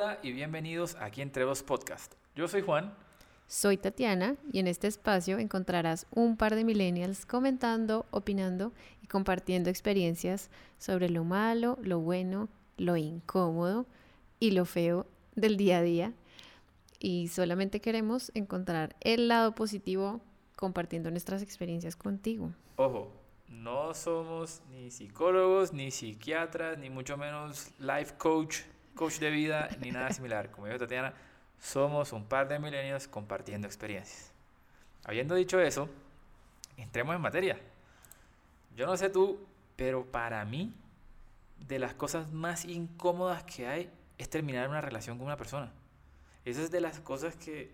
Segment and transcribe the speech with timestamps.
[0.00, 2.14] Hola y bienvenidos aquí Entre Dos Podcast.
[2.36, 2.94] Yo soy Juan.
[3.48, 8.72] Soy Tatiana y en este espacio encontrarás un par de millennials comentando, opinando
[9.02, 13.86] y compartiendo experiencias sobre lo malo, lo bueno, lo incómodo
[14.38, 16.12] y lo feo del día a día.
[17.00, 20.20] Y solamente queremos encontrar el lado positivo
[20.54, 22.52] compartiendo nuestras experiencias contigo.
[22.76, 23.10] Ojo,
[23.48, 28.58] no somos ni psicólogos, ni psiquiatras, ni mucho menos life coach
[28.98, 30.50] coach de vida ni nada similar.
[30.50, 31.14] Como dijo Tatiana,
[31.60, 34.32] somos un par de milenios compartiendo experiencias.
[35.04, 35.88] Habiendo dicho eso,
[36.76, 37.60] entremos en materia.
[38.76, 40.74] Yo no sé tú, pero para mí,
[41.68, 45.72] de las cosas más incómodas que hay es terminar una relación con una persona.
[46.44, 47.70] Eso es de las cosas que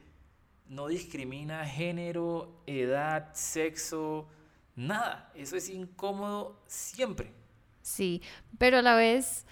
[0.68, 4.28] no discrimina género, edad, sexo,
[4.76, 5.30] nada.
[5.34, 7.32] Eso es incómodo siempre.
[7.82, 8.22] Sí,
[8.58, 9.46] pero a la vez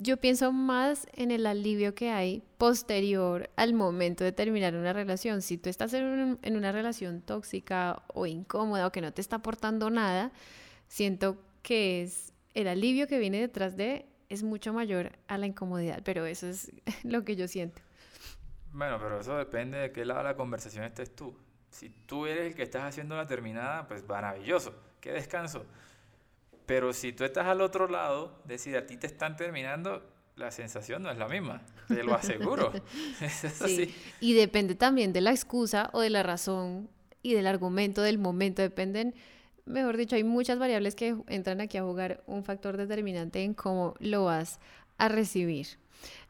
[0.00, 5.42] yo pienso más en el alivio que hay posterior al momento de terminar una relación.
[5.42, 9.90] Si tú estás en, una relación tóxica o incómoda o que no te está aportando
[9.90, 10.32] nada,
[10.86, 16.02] siento que es el alivio que viene detrás de es mucho mayor a la incomodidad,
[16.04, 16.70] pero eso es
[17.02, 17.80] lo que yo siento.
[18.72, 21.36] Bueno, pero eso depende de qué lado de la conversación estés tú.
[21.70, 25.64] Si tú eres el que estás haciendo la terminada, pues maravilloso, qué descanso.
[26.68, 30.02] Pero si tú estás al otro lado, decir a ti te están terminando,
[30.36, 32.70] la sensación no es la misma, te lo aseguro.
[33.64, 33.94] sí.
[34.20, 36.90] Y depende también de la excusa o de la razón
[37.22, 39.14] y del argumento del momento, dependen,
[39.64, 43.94] mejor dicho, hay muchas variables que entran aquí a jugar un factor determinante en cómo
[43.98, 44.60] lo vas
[44.98, 45.68] a recibir.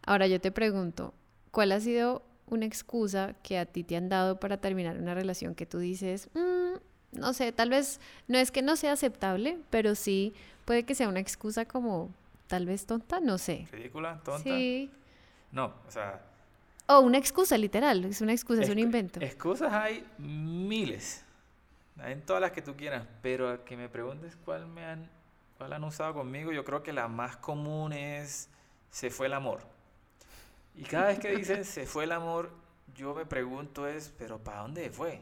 [0.06, 1.14] Ahora yo te pregunto,
[1.50, 5.56] ¿cuál ha sido una excusa que a ti te han dado para terminar una relación
[5.56, 6.78] que tú dices, mm,
[7.12, 11.08] no sé, tal vez no es que no sea aceptable, pero sí puede que sea
[11.08, 12.10] una excusa como
[12.46, 13.66] tal vez tonta, no sé.
[13.72, 14.20] ¿Ridícula?
[14.24, 14.42] ¿Tonta?
[14.42, 14.90] Sí.
[15.52, 16.22] No, o sea...
[16.86, 19.20] O una excusa, literal, es una excusa, es un invento.
[19.20, 21.22] Excusas hay miles,
[21.98, 25.10] hay en todas las que tú quieras, pero a que me preguntes cuál me han,
[25.58, 28.48] cuál han usado conmigo, yo creo que la más común es
[28.90, 29.60] se fue el amor.
[30.74, 32.50] Y cada vez que dicen se fue el amor,
[32.94, 35.20] yo me pregunto es, pero ¿para dónde fue?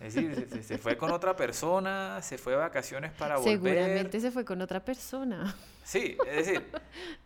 [0.00, 3.58] Es decir, se, fue con otra persona, se fue de vacaciones para volver.
[3.58, 5.54] Seguramente se fue con otra persona.
[5.84, 6.66] Sí, es decir,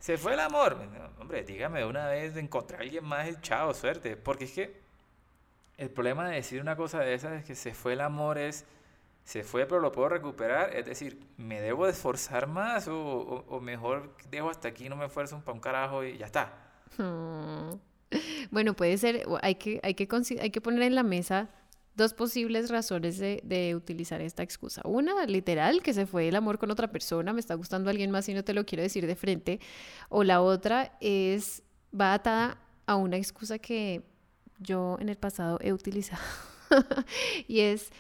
[0.01, 0.77] se fue el amor.
[1.21, 4.17] Hombre, dígame de una vez, de encontrar a alguien más, chao, suerte.
[4.17, 4.81] Porque es que
[5.77, 8.65] el problema de decir una cosa de esas es que se fue el amor es,
[9.25, 10.75] se fue pero lo puedo recuperar.
[10.75, 15.41] Es decir, ¿me debo esforzar más o, o, mejor dejo hasta aquí, no me esfuerzo
[15.45, 16.53] para un carajo y ya está?
[16.99, 17.75] Hmm.
[18.51, 20.09] Bueno, puede ser, hay que, hay, que,
[20.41, 21.49] hay que poner en la mesa
[21.95, 24.83] dos posibles razones de, utilizar esta excusa.
[24.85, 28.29] Una, literal, que se fue el amor con otra persona, me está gustando alguien más
[28.29, 29.61] y no te lo quiero decir de frente.
[30.09, 31.63] O la otra es,
[31.99, 34.03] va atada a una excusa que
[34.59, 36.23] yo en el pasado he utilizado.
[37.49, 37.91] y es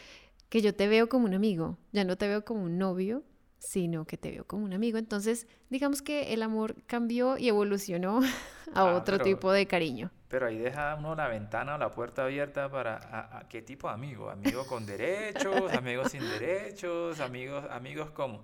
[0.48, 3.24] que yo te veo como un amigo, ya no te veo como un novio,
[3.64, 4.98] sino que te veo como un amigo.
[4.98, 8.20] Entonces, digamos que el amor cambió y evolucionó
[8.74, 10.10] a ah, otro tipo de cariño.
[10.28, 13.94] Pero ahí deja uno la ventana o la puerta abierta para a, qué tipo de
[13.94, 18.42] amigo, amigo con derechos, amigos sin derechos, amigos, amigos como.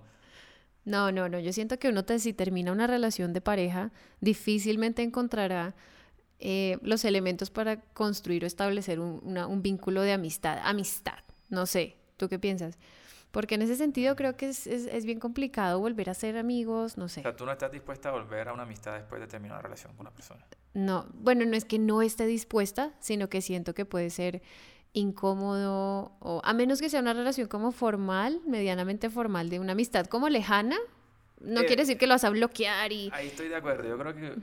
[0.85, 1.39] No, no, no.
[1.39, 5.75] Yo siento que uno si termina una relación de pareja, difícilmente encontrará
[6.39, 10.57] eh, los elementos para construir o establecer un, un vínculo de amistad.
[10.63, 11.19] Amistad.
[11.49, 11.97] No sé.
[12.17, 12.77] ¿Tú qué piensas?
[13.31, 16.97] Porque en ese sentido creo que es, es, es, bien complicado volver a ser amigos,
[16.97, 17.21] no sé.
[17.21, 19.61] O sea, tú no estás dispuesta a volver a una amistad después de terminar una
[19.61, 20.45] relación con una persona.
[20.73, 24.41] No, bueno, no es que no esté dispuesta, sino que siento que puede ser
[24.93, 30.05] incómodo, o a menos que sea una relación como formal, medianamente formal, de una amistad
[30.07, 30.77] como lejana,
[31.39, 33.09] no eh, quiere decir que lo vas a bloquear y...
[33.13, 34.35] Ahí estoy de acuerdo, yo creo que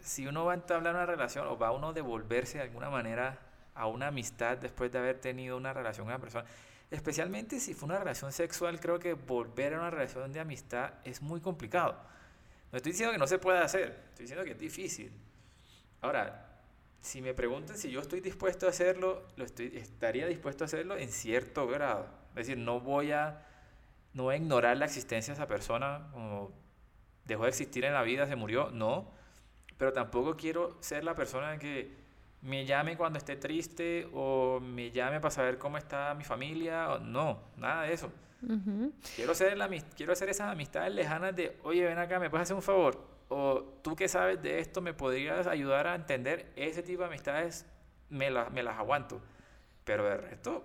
[0.00, 3.38] si uno va a entablar una relación o va uno a devolverse de alguna manera
[3.74, 6.44] a una amistad después de haber tenido una relación con una persona,
[6.90, 11.20] Especialmente si fue una relación sexual, creo que volver a una relación de amistad es
[11.20, 11.96] muy complicado.
[12.70, 15.12] No estoy diciendo que no se pueda hacer, estoy diciendo que es difícil.
[16.00, 16.46] Ahora,
[17.00, 20.96] si me preguntan si yo estoy dispuesto a hacerlo, lo estoy, estaría dispuesto a hacerlo
[20.96, 22.08] en cierto grado.
[22.30, 23.46] Es decir, no voy a,
[24.12, 26.52] no a ignorar la existencia de esa persona, como
[27.24, 29.10] dejó de existir en la vida, se murió, no.
[29.78, 32.05] Pero tampoco quiero ser la persona que
[32.46, 36.92] me llame cuando esté triste o me llame para saber cómo está mi familia.
[36.92, 38.10] O, no, nada de eso.
[39.14, 42.56] quiero, hacer la, quiero hacer esas amistades lejanas de, oye, ven acá, ¿me puedes hacer
[42.56, 43.04] un favor?
[43.28, 47.66] O tú que sabes de esto, ¿me podrías ayudar a entender ese tipo de amistades?
[48.08, 49.20] Me, me las aguanto.
[49.84, 50.64] Pero de resto...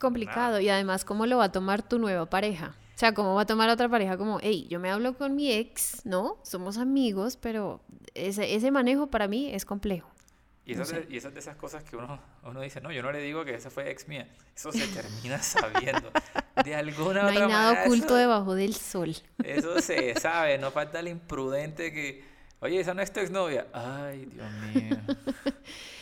[0.00, 0.58] Complicado.
[0.58, 2.74] Y además, ¿cómo lo va a tomar tu nueva pareja?
[3.02, 6.06] sea, ¿cómo va a tomar otra pareja como, hey, yo me hablo con mi ex,
[6.06, 6.38] ¿no?
[6.44, 7.80] Somos amigos, pero
[8.14, 10.08] ese, ese manejo para mí es complejo.
[10.64, 13.10] Y esas, de, y esas de esas cosas que uno, uno dice, no, yo no
[13.10, 14.28] le digo que esa fue ex mía.
[14.54, 16.12] Eso se termina sabiendo.
[16.64, 19.14] De alguna no otra hay nada manera, oculto eso- debajo del sol.
[19.42, 22.24] Eso se sabe, no falta el imprudente que,
[22.60, 23.66] oye, esa no es tu exnovia.
[23.72, 24.96] Ay, Dios mío.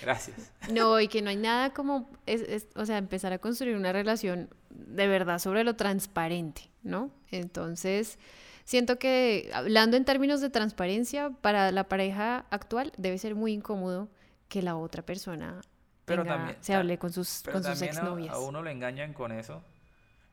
[0.02, 0.52] Gracias.
[0.72, 3.92] No, y que no hay nada como, es, es- o sea, empezar a construir una
[3.92, 7.10] relación de verdad sobre lo transparente, ¿no?
[7.30, 8.18] Entonces,
[8.64, 14.08] siento que hablando en términos de transparencia, para la pareja actual debe ser muy incómodo
[14.50, 15.62] que la otra persona
[16.04, 18.34] Pero tenga- también- se hable con sus, Pero con sus también a, exnovias.
[18.34, 19.62] a uno le engañan con eso.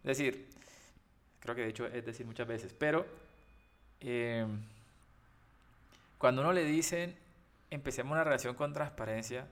[0.04, 0.50] Es decir,
[1.40, 3.06] creo que de hecho es decir muchas veces, pero
[4.02, 4.46] eh,
[6.18, 7.16] cuando uno le dicen,
[7.70, 9.48] empecemos una relación con transparencia,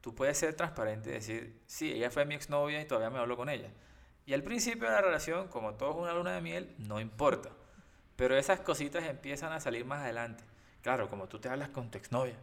[0.00, 3.36] tú puedes ser transparente y decir, sí, ella fue mi exnovia y todavía me hablo
[3.36, 3.70] con ella.
[4.26, 7.50] Y al principio de la relación, como todo es una luna de miel, no importa.
[8.16, 10.44] Pero esas cositas empiezan a salir más adelante.
[10.82, 12.36] Claro, como tú te hablas con tu exnovia.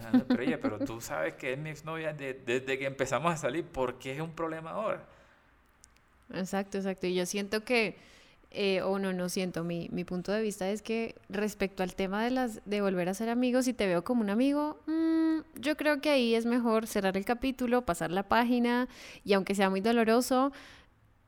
[0.00, 0.24] Hablas,
[0.60, 3.64] Pero tú sabes que es mi exnovia de- desde que empezamos a salir.
[3.64, 5.04] ¿Por qué es un problema ahora?
[6.34, 7.06] Exacto, exacto.
[7.06, 7.96] Y yo siento que,
[8.50, 12.22] eh, o no, no siento, mi, mi punto de vista es que respecto al tema
[12.24, 15.76] de las de volver a ser amigos, si te veo como un amigo, mm, yo
[15.76, 18.88] creo que ahí es mejor cerrar el capítulo, pasar la página
[19.24, 20.52] y aunque sea muy doloroso,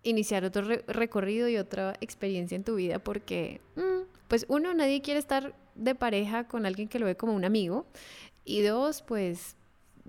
[0.02, 5.02] iniciar otro re- recorrido y otra experiencia en tu vida porque, mm, pues uno, nadie
[5.02, 7.86] quiere estar de pareja con alguien que lo ve como un amigo
[8.44, 9.56] y dos, pues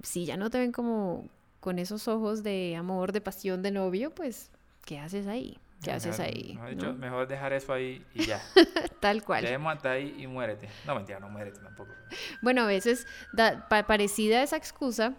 [0.03, 1.29] si ya no te ven como
[1.59, 4.51] con esos ojos de amor, de pasión, de novio, pues
[4.85, 5.57] ¿qué haces ahí?
[5.83, 6.53] ¿Qué haces Mejor- ahí?
[6.55, 6.93] mejor dicho, ¿no?
[6.93, 8.41] mejor dejar eso ahí y ya.
[8.99, 9.43] Tal cual.
[9.43, 10.67] Dejemos hasta ahí y muérete.
[10.85, 11.91] No, mentira, no muérete tampoco.
[12.41, 15.13] Bueno, a veces, da- pa- parecida a esa excusa,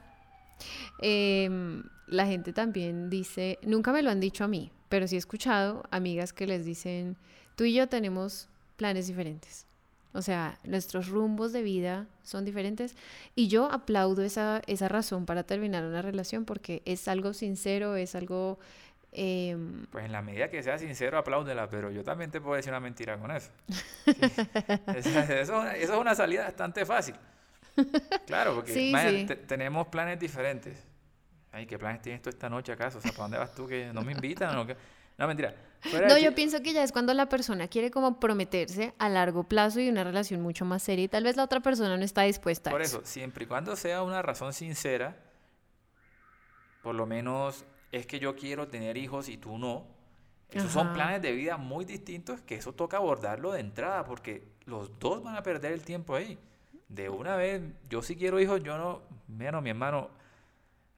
[1.00, 5.18] em, la gente también dice, nunca me lo han dicho a mí, pero sí he
[5.18, 7.16] escuchado amigas que les dicen,
[7.56, 9.65] tú y yo tenemos planes diferentes.
[10.16, 12.96] O sea, nuestros rumbos de vida son diferentes
[13.34, 18.14] y yo aplaudo esa, esa razón para terminar una relación porque es algo sincero, es
[18.14, 18.58] algo...
[19.12, 22.72] em, Pues en la medida que sea sincero, apláudela, pero yo también te puedo decir
[22.72, 23.50] una mentira con eso.
[24.04, 24.12] Sí.
[24.96, 27.14] Eso, es una- eso es una salida bastante fácil.
[28.26, 29.26] Claro, porque Sí, sí.
[29.46, 30.82] tenemos planes diferentes.
[31.52, 32.98] Ay, ¿qué planes tienes tú esta noche acaso?
[32.98, 33.66] O sea, ¿para dónde vas tú?
[33.66, 34.56] que ¿No me invitan?
[34.56, 34.76] o qué?
[35.18, 35.54] No, mentira.
[36.08, 39.80] No, yo pienso que ya es cuando la persona quiere como prometerse a largo plazo
[39.80, 42.70] y una relación mucho más seria y tal vez la otra persona no está dispuesta
[42.70, 45.16] Por a eso, siempre y cuando sea una razón sincera,
[46.82, 49.86] por lo menos es que yo quiero tener hijos y tú no.
[50.50, 54.96] Esos son planes de vida muy distintos que eso toca abordarlo de entrada porque los
[54.98, 56.38] dos van a perder el tiempo ahí.
[56.88, 60.08] De una vez, yo sí quiero hijos, yo no, bueno, mi hermano,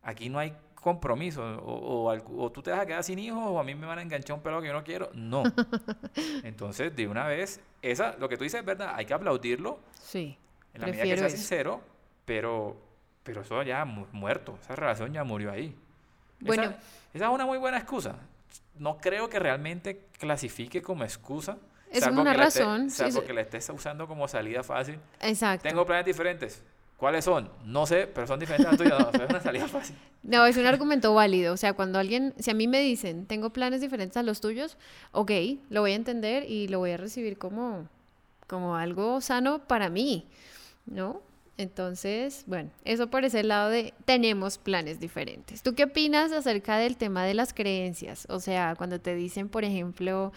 [0.03, 1.43] aquí no hay compromiso.
[1.43, 3.87] O, o, al- o tú te vas a quedar sin hijos o a mí me
[3.87, 5.11] van a enganchar un pelo que yo no quiero.
[5.15, 5.43] No.
[6.45, 10.37] Entonces, de una vez, esa, lo que tú dices es verdad, hay que aplaudirlo Sí,
[10.75, 11.37] en la medida que sea eso.
[11.37, 11.81] sincero,
[12.25, 12.77] pero,
[13.23, 15.75] pero eso ya mu- muerto, esa relación ya murió ahí.
[16.41, 16.63] Bueno.
[16.65, 16.79] Esa,
[17.15, 18.17] esa es una muy buena excusa.
[18.77, 21.59] No creo que realmente clasifique como excusa.
[21.91, 23.27] Es una esté- razón, salvo sí.
[23.27, 24.99] que la estés usando como salida fácil.
[25.21, 25.67] Exacto.
[25.69, 26.63] Tengo planes diferentes.
[26.99, 27.49] ¿Cuáles son?
[27.65, 28.99] No sé, pero son diferentes a.
[28.99, 29.95] No, es una salida fácil.
[30.25, 31.55] No, es un argumento válido.
[31.55, 34.77] O sea, cuando alguien, si a mí me dicen, tengo planes diferentes a los tuyos,
[35.13, 35.31] ok,
[35.71, 37.89] lo voy a entender y lo voy a recibir como,
[38.49, 40.27] como algo sano para mí,
[40.87, 41.23] ¿no?
[41.57, 45.63] Entonces, bueno, eso por ese lado de tenemos planes diferentes.
[45.63, 48.27] ¿Tú qué opinas acerca del tema de las creencias?
[48.29, 50.33] O sea, cuando te dicen, por ejemplo,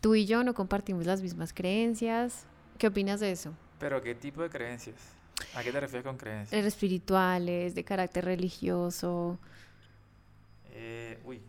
[0.00, 2.46] tú y yo no compartimos las mismas creencias,
[2.78, 3.54] ¿qué opinas de eso?
[3.80, 5.16] Pero ¿qué tipo de creencias?
[5.56, 6.64] ¿A qué te refieres con creencias?
[6.64, 9.38] Eh, Espirituales, de carácter religioso.
[10.72, 11.40] Eh, uy,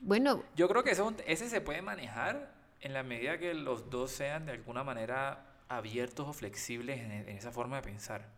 [0.00, 4.10] Bueno, Yo creo que eso, ese se puede manejar en la medida que los dos
[4.12, 8.28] sean de alguna manera abiertos o flexibles en, en esa forma de pensar.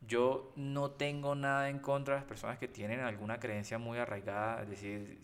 [0.00, 4.62] Yo no tengo nada en contra de las personas que tienen alguna creencia muy arraigada,
[4.62, 5.20] es decir,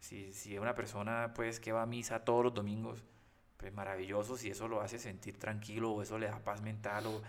[0.00, 3.04] si, si es una persona pues que va a misa todos los domingos,
[3.58, 7.20] pues maravilloso, si eso lo hace sentir tranquilo o eso le da paz mental o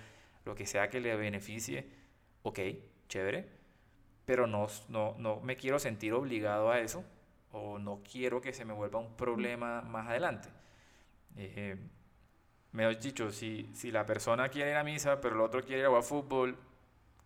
[0.46, 1.90] lo que sea que le beneficie,
[2.44, 2.60] ok,
[3.08, 3.48] chévere,
[4.26, 7.04] pero no, no, no me quiero sentir obligado a eso
[7.52, 10.50] o no quiero que se me vuelva un problema más adelante.
[11.36, 11.78] Eh,
[12.72, 15.82] me has dicho, si, si la persona quiere ir a misa, pero el otro quiere
[15.82, 16.58] ir a jugar fútbol,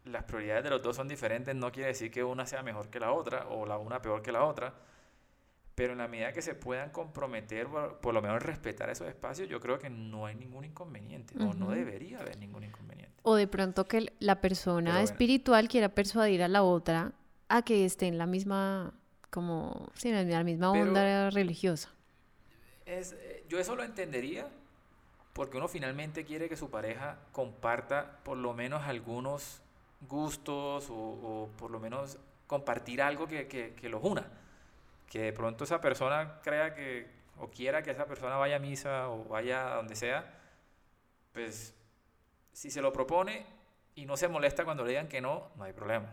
[0.05, 2.99] las prioridades de los dos son diferentes, no quiere decir que una sea mejor que
[2.99, 4.73] la otra o la una peor que la otra,
[5.75, 9.49] pero en la medida que se puedan comprometer, por, por lo menos respetar esos espacios,
[9.49, 13.13] yo creo que no hay ningún inconveniente, o no debería haber ningún inconveniente.
[13.23, 15.03] O de pronto que la persona Pero bueno.
[15.03, 17.11] espiritual quiera persuadir a la otra
[17.49, 18.93] a que esté en la misma,
[19.29, 21.89] como, sí, en la misma Pero- onda religiosa.
[22.85, 24.47] es, eh, yo eso lo entendería
[25.33, 29.61] porque uno finalmente quiere que su pareja comparta por lo menos algunos
[30.07, 32.17] gustos o, por lo menos
[32.47, 34.25] compartir algo que, que, que, los una.
[35.09, 37.07] Que de pronto esa persona crea que
[37.37, 40.25] o quiera que esa persona vaya a misa o vaya a donde sea,
[41.33, 41.73] pues
[42.53, 43.45] si se lo propone
[43.95, 46.11] y no se molesta cuando le digan que no, no hay problema.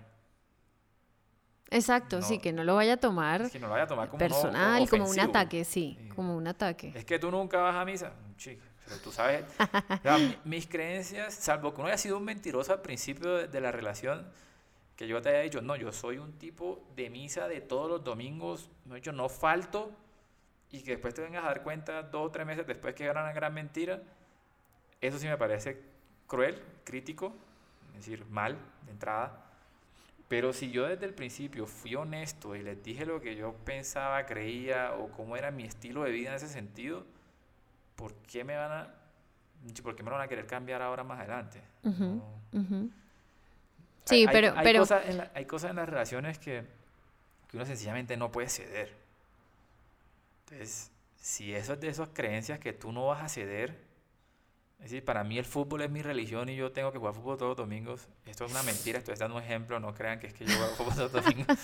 [1.71, 4.19] Exacto, sí, que no lo vaya a tomar, que no lo vaya a tomar como
[4.19, 6.93] personal, como un ataque, sí, como un ataque.
[6.95, 9.45] Es que tú nunca vas a misa, chico, pero tú sabes,
[10.45, 14.31] mis creencias, salvo que uno haya sido un mentiroso al principio de, la relación,
[14.97, 18.05] que yo te haya dicho, no, yo soy un tipo de misa de todos los
[18.05, 19.91] domingos, no, yo no falto,
[20.71, 23.23] y que después te vengas a dar cuenta dos o tres meses después que era
[23.23, 24.03] una gran mentira,
[25.01, 25.81] eso sí me parece
[26.27, 27.35] cruel, crítico,
[27.91, 28.57] es decir, mal
[28.87, 29.45] de entrada.
[30.29, 34.25] Pero si yo desde el principio fui honesto y les dije lo que yo pensaba,
[34.25, 37.05] creía o cómo era mi estilo de vida en ese sentido,
[37.97, 38.95] ¿por qué me van a,
[39.83, 41.61] por qué me van a querer cambiar ahora más adelante?
[44.05, 44.53] Sí, pero...
[44.57, 44.81] Hay, pero...
[44.81, 46.65] Cosas en hay cosas en las relaciones que,
[47.49, 48.95] que uno sencillamente no puede ceder.
[50.45, 53.79] Entonces, si eso es de esas creencias que tú no vas a ceder,
[54.83, 57.37] es decir, para mí el fútbol es mi religión y yo tengo que jugar fútbol
[57.39, 58.09] todos los domingos.
[58.27, 60.75] Esto es una mentira, estoy dando un ejemplo, no crean que es que yo juego
[60.75, 61.59] fútbol todos los domingos.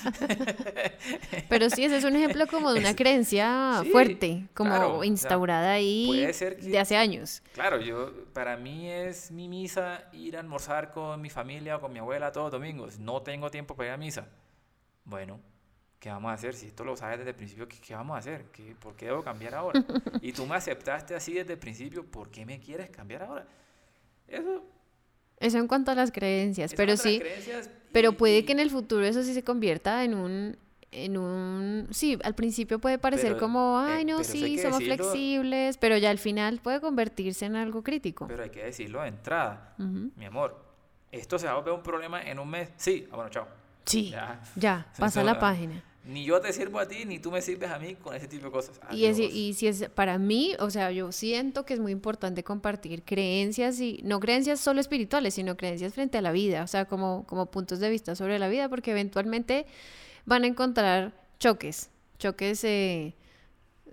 [1.48, 6.78] Pero sí, ese es un ejemplo como de una creencia fuerte, como instaurada ahí de
[6.78, 7.42] hace años.
[7.54, 11.92] Claro, yo para mí es mi misa ir a almorzar con mi familia o con
[11.92, 13.00] mi abuela todos los domingos.
[13.00, 14.28] No tengo tiempo para ir a misa.
[15.04, 15.40] Bueno,
[15.98, 16.54] ¿qué vamos a hacer?
[16.54, 18.46] Si esto lo sabes desde el principio, ¿qué, vamos a hacer?
[18.52, 19.82] ¿Qué, ¿Por qué debo cambiar ahora?
[20.22, 23.46] Y tú me aceptaste así desde el principio, ¿por qué me quieres cambiar ahora?
[24.26, 24.64] Eso...
[25.40, 27.22] Eso en cuanto a las creencias, pero sí,
[27.92, 30.56] pero puede que en el futuro eso sí se convierta en un,
[30.90, 35.96] en un, sí, al principio puede parecer como, eh, ay, no, sí, somos flexibles, pero
[35.96, 38.26] ya al final puede convertirse en algo crítico.
[38.26, 40.60] Pero hay que decirlo de entrada, mi amor,
[41.12, 43.46] esto se va a volver un problema en un mes, sí, ah, bueno, chao.
[43.84, 47.42] Sí, ya, ya pasa la página ni yo te sirvo a ti, ni tú me
[47.42, 48.80] sirves a mí con ese tipo de cosas.
[48.90, 53.02] Y, y si es para mí, o sea, yo siento que es muy importante compartir
[53.02, 57.26] creencias y no creencias solo espirituales, sino creencias frente a la vida, o sea, como,
[57.26, 59.66] como puntos de vista sobre la vida, porque eventualmente
[60.24, 63.14] van a encontrar choques, choques eh,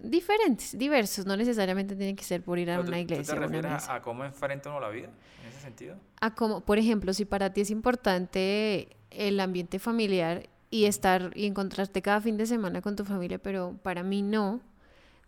[0.01, 3.33] diferentes, diversos, no necesariamente tienen que ser por ir a una iglesia.
[3.33, 5.09] ¿Tú te refieres a, cómo enfrenta uno la vida
[5.43, 5.97] en ese sentido?
[6.21, 11.45] A cómo, por ejemplo, si para ti es importante el ambiente familiar y estar y
[11.45, 14.59] encontrarte cada fin de semana con tu familia, pero para mí no,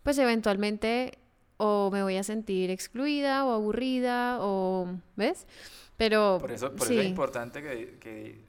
[0.04, 1.18] pues eventualmente
[1.56, 5.48] o me voy a sentir excluida o aburrida o, ¿ves?
[5.96, 6.38] Pero...
[6.42, 8.42] Por eso, por eso es importante que, que,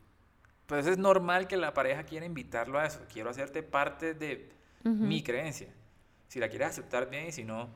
[0.67, 3.01] Pues es normal que la pareja quiera invitarlo a eso.
[3.13, 4.51] Quiero hacerte parte de
[4.83, 5.69] mi creencia.
[6.27, 7.69] Si la quieres aceptar bien y si no,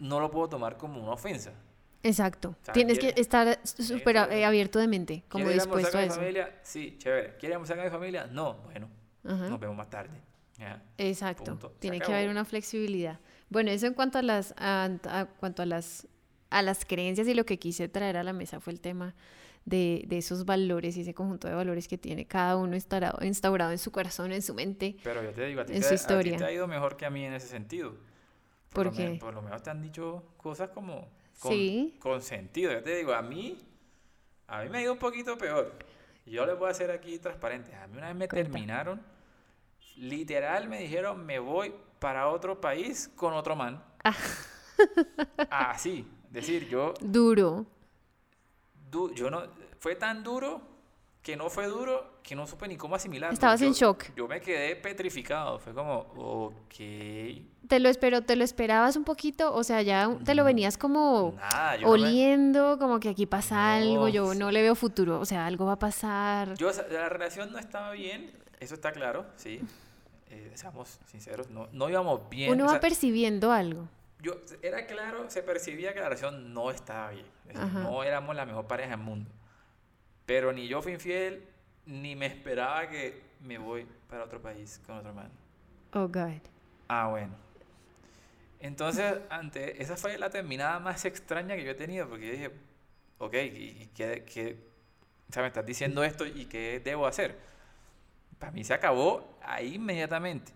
[0.00, 1.52] no lo puedo tomar como una ofensa.
[2.02, 2.56] Exacto.
[2.72, 6.16] Tienes que estar súper abierto de mente, como dispuesto a eso.
[6.16, 6.58] familia?
[6.62, 7.36] Sí, chévere.
[7.36, 8.26] ¿Quieres almorzar con mi familia?
[8.26, 8.88] No, bueno,
[9.22, 10.20] nos vemos más tarde.
[10.96, 11.72] Exacto.
[11.78, 13.20] Tiene que haber una flexibilidad.
[13.50, 16.06] Bueno, eso en cuanto a las a, cuanto a las
[16.50, 19.14] a las creencias y lo que quise traer a la mesa fue el tema
[19.66, 23.70] de, de, esos valores y ese conjunto de valores que tiene cada uno instaurado, instaurado
[23.70, 25.94] en su corazón, en su mente, Pero yo te digo, a ti, en te, su
[25.94, 26.32] historia.
[26.32, 27.96] A ti te ha ido mejor que a mí en ese sentido.
[28.70, 29.18] Por, ¿Por qué?
[29.20, 31.08] por lo menos te han dicho cosas como
[31.40, 31.96] con, sí.
[32.00, 32.72] con sentido.
[32.72, 33.58] Yo te digo, a mí,
[34.46, 35.72] a mí me ha ido un poquito peor.
[36.26, 37.74] Yo les voy a hacer aquí transparente.
[37.74, 39.00] A mí una vez me terminaron,
[39.96, 43.82] literal me dijeron, me voy para otro país con otro man.
[44.04, 44.14] Ah.
[45.50, 46.94] Así, decir, yo...
[47.00, 47.66] Duro.
[49.14, 49.42] yo no,
[49.78, 50.60] fue tan duro
[51.28, 53.34] que no fue duro, que no supe ni cómo asimilarlo.
[53.34, 54.14] Estabas en shock.
[54.16, 56.74] Yo me quedé petrificado, fue como, ok.
[57.68, 59.54] ¿Te lo, espero, ¿Te lo esperabas un poquito?
[59.54, 61.36] O sea, ya te lo venías como
[61.84, 65.72] oliendo, como que aquí pasa algo, yo no le veo futuro, o sea, algo va
[65.72, 66.54] a pasar.
[66.54, 69.60] Yo, la relación no estaba bien, eso está claro, sí.
[70.30, 72.50] Eh, seamos sinceros, no, no íbamos bien.
[72.54, 73.86] Uno va percibiendo algo.
[74.22, 74.32] Yo,
[74.62, 77.26] era claro, se percibía que la relación no estaba bien.
[77.82, 79.30] no éramos la mejor pareja del mundo.
[80.28, 81.42] Pero ni yo fui infiel,
[81.86, 85.30] ni me esperaba que me voy para otro país con otro man.
[85.94, 86.42] Oh, God.
[86.86, 87.34] Ah, bueno.
[88.60, 92.50] Entonces, ante esa fue la terminada más extraña que yo he tenido, porque yo dije,
[93.16, 94.58] ok, ¿y qué, qué
[95.30, 97.34] o sea, me estás diciendo esto y qué debo hacer?
[98.38, 100.52] Para mí se acabó ahí inmediatamente.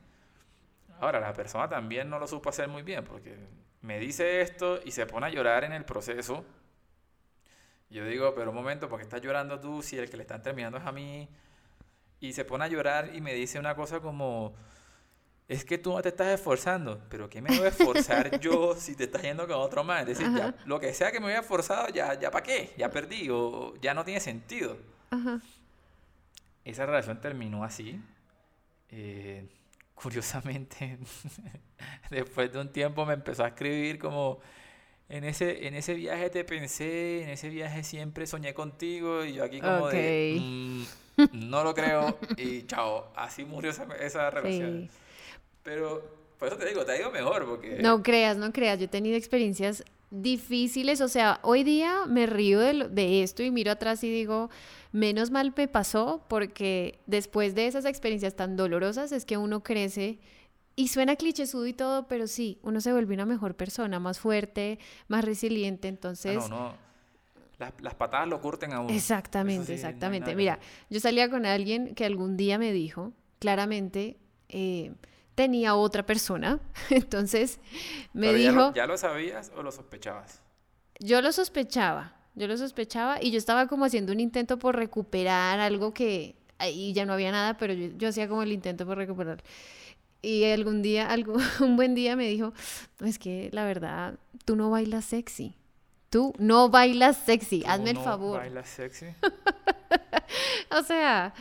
[1.00, 3.34] Ahora, la persona también no lo supo hacer muy bien, porque
[3.80, 6.44] me dice esto y se pone a llorar en el proceso
[7.92, 10.42] yo digo, pero un momento, ¿por qué estás llorando tú si el que le están
[10.42, 11.28] terminando es a mí?
[12.20, 14.54] Y se pone a llorar y me dice una cosa como,
[15.48, 18.94] es que tú no te estás esforzando, pero ¿qué me voy a esforzar yo si
[18.96, 20.00] te estás yendo con otro más?
[20.02, 22.90] Es decir, ya, lo que sea que me haya esforzado, ya, ya para qué, ya
[22.90, 24.78] perdí o ya no tiene sentido.
[26.64, 28.00] Esa relación terminó así.
[28.88, 29.46] Eh,
[29.94, 30.98] curiosamente,
[32.10, 34.40] después de un tiempo me empezó a escribir como,
[35.08, 39.44] en ese, en ese viaje te pensé, en ese viaje siempre soñé contigo y yo
[39.44, 40.82] aquí como de, mm,
[41.32, 44.88] no lo creo y chao, así murió esa, esa relación.
[45.62, 46.02] Pero
[46.38, 47.78] por eso te digo, te ha ido mejor porque...
[47.80, 52.60] No creas, no creas, yo he tenido experiencias difíciles, o sea, hoy día me río
[52.60, 54.50] de, de esto y miro atrás y digo,
[54.92, 60.18] menos mal me pasó porque después de esas experiencias tan dolorosas es que uno crece
[60.74, 64.78] y suena clichésudo y todo, pero sí, uno se vuelve una mejor persona, más fuerte,
[65.08, 66.36] más resiliente, entonces...
[66.36, 66.92] No, no.
[67.58, 68.92] Las, las patadas lo curten a uno.
[68.92, 70.34] Exactamente, exactamente.
[70.34, 70.58] Mira,
[70.90, 74.16] yo salía con alguien que algún día me dijo, claramente,
[74.48, 74.92] eh,
[75.34, 76.58] tenía otra persona,
[76.90, 77.60] entonces
[78.12, 78.50] me dijo...
[78.50, 80.42] Ya lo, ¿Ya lo sabías o lo sospechabas?
[80.98, 85.60] Yo lo sospechaba, yo lo sospechaba y yo estaba como haciendo un intento por recuperar
[85.60, 88.96] algo que ahí ya no había nada, pero yo, yo hacía como el intento por
[88.96, 89.42] recuperar.
[90.22, 92.52] Y algún día, algo, un buen día me dijo,
[93.04, 94.14] es que la verdad,
[94.44, 95.56] tú no bailas sexy.
[96.08, 98.38] Tú no bailas sexy, hazme el favor.
[98.38, 99.06] ¿Bailas sexy?
[100.70, 101.32] o sea,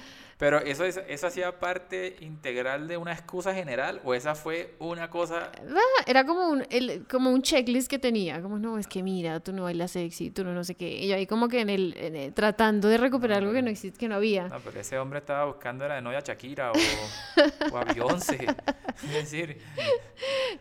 [0.41, 5.51] pero eso, eso hacía parte integral de una excusa general o esa fue una cosa...
[5.69, 9.39] Ah, era como un, el, como un checklist que tenía, como no, es que mira,
[9.39, 10.89] tú no bailas sexy, tú no no sé qué.
[10.89, 14.07] Y yo ahí como que en el, tratando de recuperar algo que no existe, que
[14.07, 14.47] no había.
[14.47, 16.75] No, pero ese hombre estaba buscando era de novia Shakira o,
[17.71, 18.47] o a Beyoncé.
[19.03, 19.61] es decir...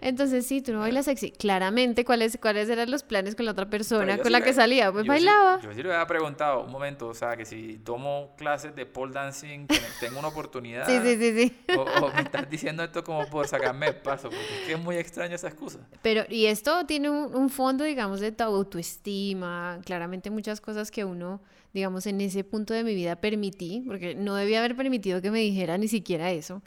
[0.02, 1.32] Entonces sí, tú no bailas sexy.
[1.32, 4.92] Claramente, ¿cuáles, cuáles eran los planes con la otra persona con la que salía?
[4.92, 5.58] Pues bailaba.
[5.62, 9.12] yo sí le había preguntado un momento, o sea, que si tomo clases de pole
[9.12, 9.69] dancing
[10.00, 10.86] tengo una oportunidad.
[10.86, 11.74] Sí, sí, sí, sí.
[11.76, 14.96] O, me estás diciendo esto como por sacarme el paso, porque es que es muy
[14.96, 15.80] extraño esa excusa.
[16.02, 21.40] Pero, y esto tiene un, fondo, digamos, de tu autoestima, claramente muchas cosas que uno,
[21.72, 25.40] digamos, en ese punto de mi vida permití, porque no debía haber permitido que me
[25.40, 26.62] dijera ni siquiera eso.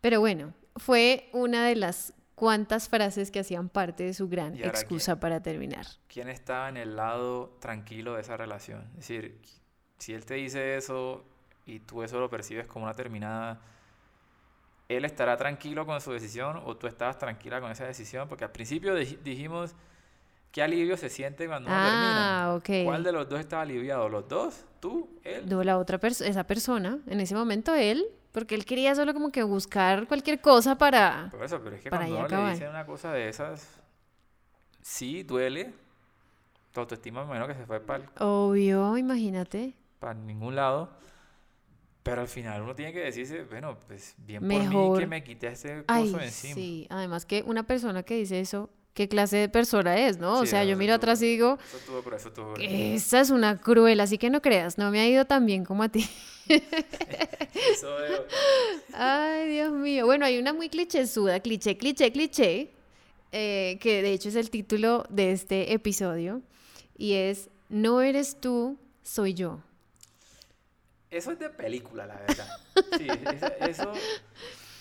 [0.00, 5.20] Pero bueno, fue una de las cuantas frases que hacían parte de su gran excusa
[5.20, 5.86] para terminar.
[6.08, 8.82] ¿Quién estaba en el lado tranquilo de esa relación?
[8.92, 9.40] Es decir,
[9.98, 11.24] si él te dice eso,
[11.66, 13.60] y tú eso lo percibes como una terminada,
[14.88, 18.52] él estará tranquilo con su decisión o tú estabas tranquila con esa decisión, porque al
[18.52, 19.74] principio dijimos
[20.52, 22.84] qué alivio se siente cuando uno ah, termina.
[22.84, 24.08] ¿Cuál de los dos estaba aliviado?
[24.08, 24.64] ¿Los dos?
[24.80, 25.08] ¿Tú?
[25.24, 25.48] ¿Él?
[25.48, 29.30] No, la otra persona, esa persona, en ese momento él, porque él quería solo como
[29.30, 31.28] que buscar cualquier cosa para.
[31.30, 33.80] Por eso, pero es que cuando uno le dicen una cosa de esas,
[34.82, 35.72] sí duele.
[36.72, 38.04] Tu autoestima, menos que se fue para.
[38.18, 39.74] Obvio, imagínate.
[40.00, 40.90] Para ningún lado.
[42.04, 45.48] Pero al final uno tiene que decirse, bueno, pues bien por mí que me quité
[45.48, 46.54] ese coso encima.
[46.54, 50.38] Sí, además que una persona que dice eso, ¿qué clase de persona es, no?
[50.38, 54.00] o sea, yo miro atrás y digo, eso por eso tuvo esa es una cruel,
[54.00, 56.06] así que no creas, no me ha ido tan bien como a ti.
[56.48, 58.26] eso veo.
[58.92, 60.04] Ay, Dios mío.
[60.04, 62.70] Bueno, hay una muy clichésuda, cliché, cliché, cliché,
[63.32, 66.42] eh, que de hecho es el título de este episodio,
[66.98, 69.60] y es, no eres tú, soy yo.
[71.14, 72.48] Eso es de película, la verdad.
[72.98, 73.06] Sí,
[73.60, 73.92] eso,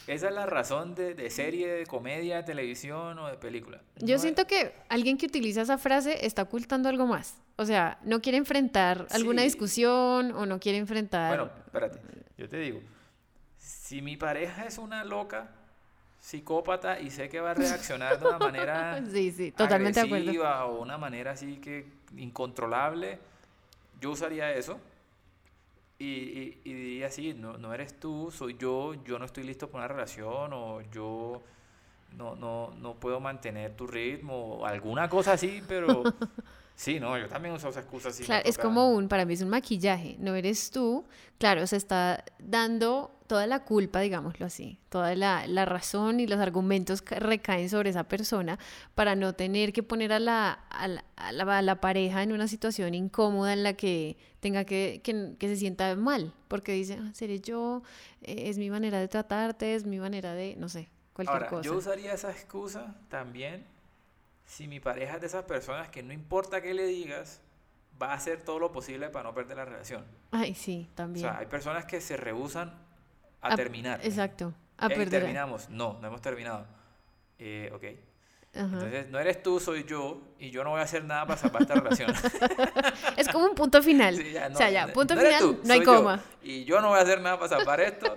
[0.07, 3.81] esa es la razón de, serie, de comedia, de televisión o de película.
[3.97, 7.37] Yo siento que alguien que utiliza esa frase está ocultando algo más.
[7.55, 11.37] O sea, no quiere enfrentar alguna discusión o no quiere enfrentar...
[11.37, 11.99] Bueno, espérate,
[12.35, 12.81] yo te digo,
[13.57, 15.51] si mi pareja es una loca,
[16.19, 20.81] psicópata y sé que va a reaccionar de una manera sí, sí, totalmente agresiva o
[20.81, 21.85] una manera así que
[22.17, 23.19] incontrolable,
[24.01, 24.79] yo usaría eso
[25.99, 29.85] y, y, diría así, no, no eres tú, soy yo, yo no estoy listo para
[29.85, 31.41] una relación o yo
[32.17, 36.03] no, no, no puedo mantener tu ritmo o alguna cosa así, pero
[36.75, 38.23] Sí, no, yo también uso esa excusa así.
[38.23, 41.05] Claro, es como un, para mí es un maquillaje, no eres tú.
[41.37, 46.39] Claro, se está dando toda la culpa, digámoslo así, toda la, la razón y los
[46.39, 48.59] argumentos recaen sobre esa persona
[48.93, 52.93] para no tener que poner a la, a la, a la, pareja en una situación
[52.93, 57.39] incómoda en la que tenga que, que, que se sienta mal, porque dice, ah, seré
[57.39, 57.81] yo,
[58.21, 61.63] eh, es mi manera de tratarte, es mi manera de, no sé, cualquier cosa.
[61.63, 63.65] Yo usaría esa excusa también
[64.45, 67.41] si mi pareja es de esas personas que no importa qué le digas,
[67.99, 70.05] va a hacer todo lo posible para no perder la relación.
[70.29, 71.25] Ay, sí, también.
[71.25, 72.92] O sea, hay personas que se rehusan
[73.43, 73.99] a, terminar.
[74.03, 74.53] Exacto.
[74.77, 75.21] A perder.
[75.21, 75.69] terminamos.
[75.69, 76.65] No, no hemos terminado.
[77.37, 77.83] Eh, ok.
[78.55, 81.63] Entonces, no eres tú, soy yo, y yo no voy a hacer nada para salvar
[81.63, 82.13] esta relación.
[83.17, 84.13] es como un punto final.
[84.13, 86.21] o sea, ya, punto final, no hay coma.
[86.43, 88.15] y yo no voy a hacer nada para salvar esto.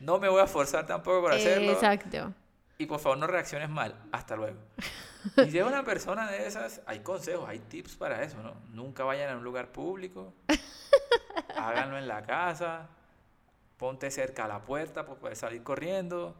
[0.00, 1.70] No me voy a forzar tampoco por hacerlo.
[1.70, 2.34] Exacto.
[2.78, 3.94] y por favor no reacciones mal.
[4.12, 4.58] Hasta luego.
[5.44, 8.54] Y si es una persona de esas, hay consejos, hay tips para eso, ¿no?
[8.70, 10.34] Nunca vayan a un lugar público,
[11.56, 12.88] háganlo en la casa,
[13.76, 16.34] ponte cerca a la puerta para poder salir corriendo,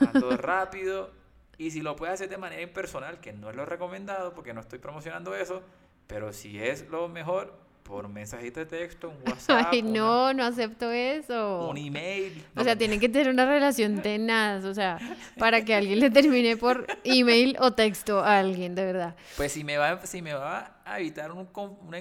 [0.00, 1.10] ando rápido.
[1.58, 4.60] Y si lo puedes hacer de manera impersonal, que no es lo recomendado porque no
[4.60, 5.62] estoy promocionando eso,
[6.06, 7.54] pero si es lo mejor,
[7.86, 9.68] por mensajito de texto, un WhatsApp.
[9.70, 11.68] Ay, no, no acepto eso.
[11.68, 12.44] Un email.
[12.56, 14.98] O sea, tienen que tener una relación tenaz, o sea,
[15.38, 19.16] para que alguien le termine por email o texto a alguien, de verdad.
[19.36, 21.94] Pues si me va, si me va a evitar un, un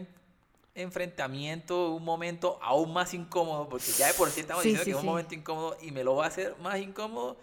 [0.76, 4.98] enfrentamiento, un momento aún más incómodo, porque ya de por sí estamos diciendo que es
[4.98, 7.38] un momento incómodo y me lo va a hacer más incómodo,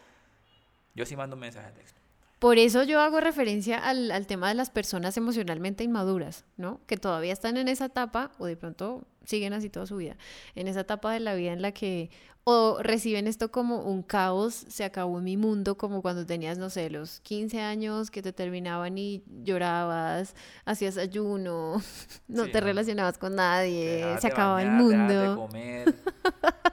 [0.94, 2.01] yo sí mando un mensaje de texto.
[2.42, 6.80] Por eso yo hago referencia al, al, tema de las personas emocionalmente inmaduras, ¿no?
[6.88, 10.16] Que todavía están en esa etapa, o de pronto siguen así toda su vida,
[10.56, 12.10] en esa etapa de la vida en la que
[12.42, 16.90] o reciben esto como un caos, se acabó mi mundo, como cuando tenías, no sé,
[16.90, 21.80] los 15 años que te terminaban y llorabas, hacías ayuno,
[22.26, 25.46] no te relacionabas con nadie, se acababa el mundo.
[25.46, 25.94] comer,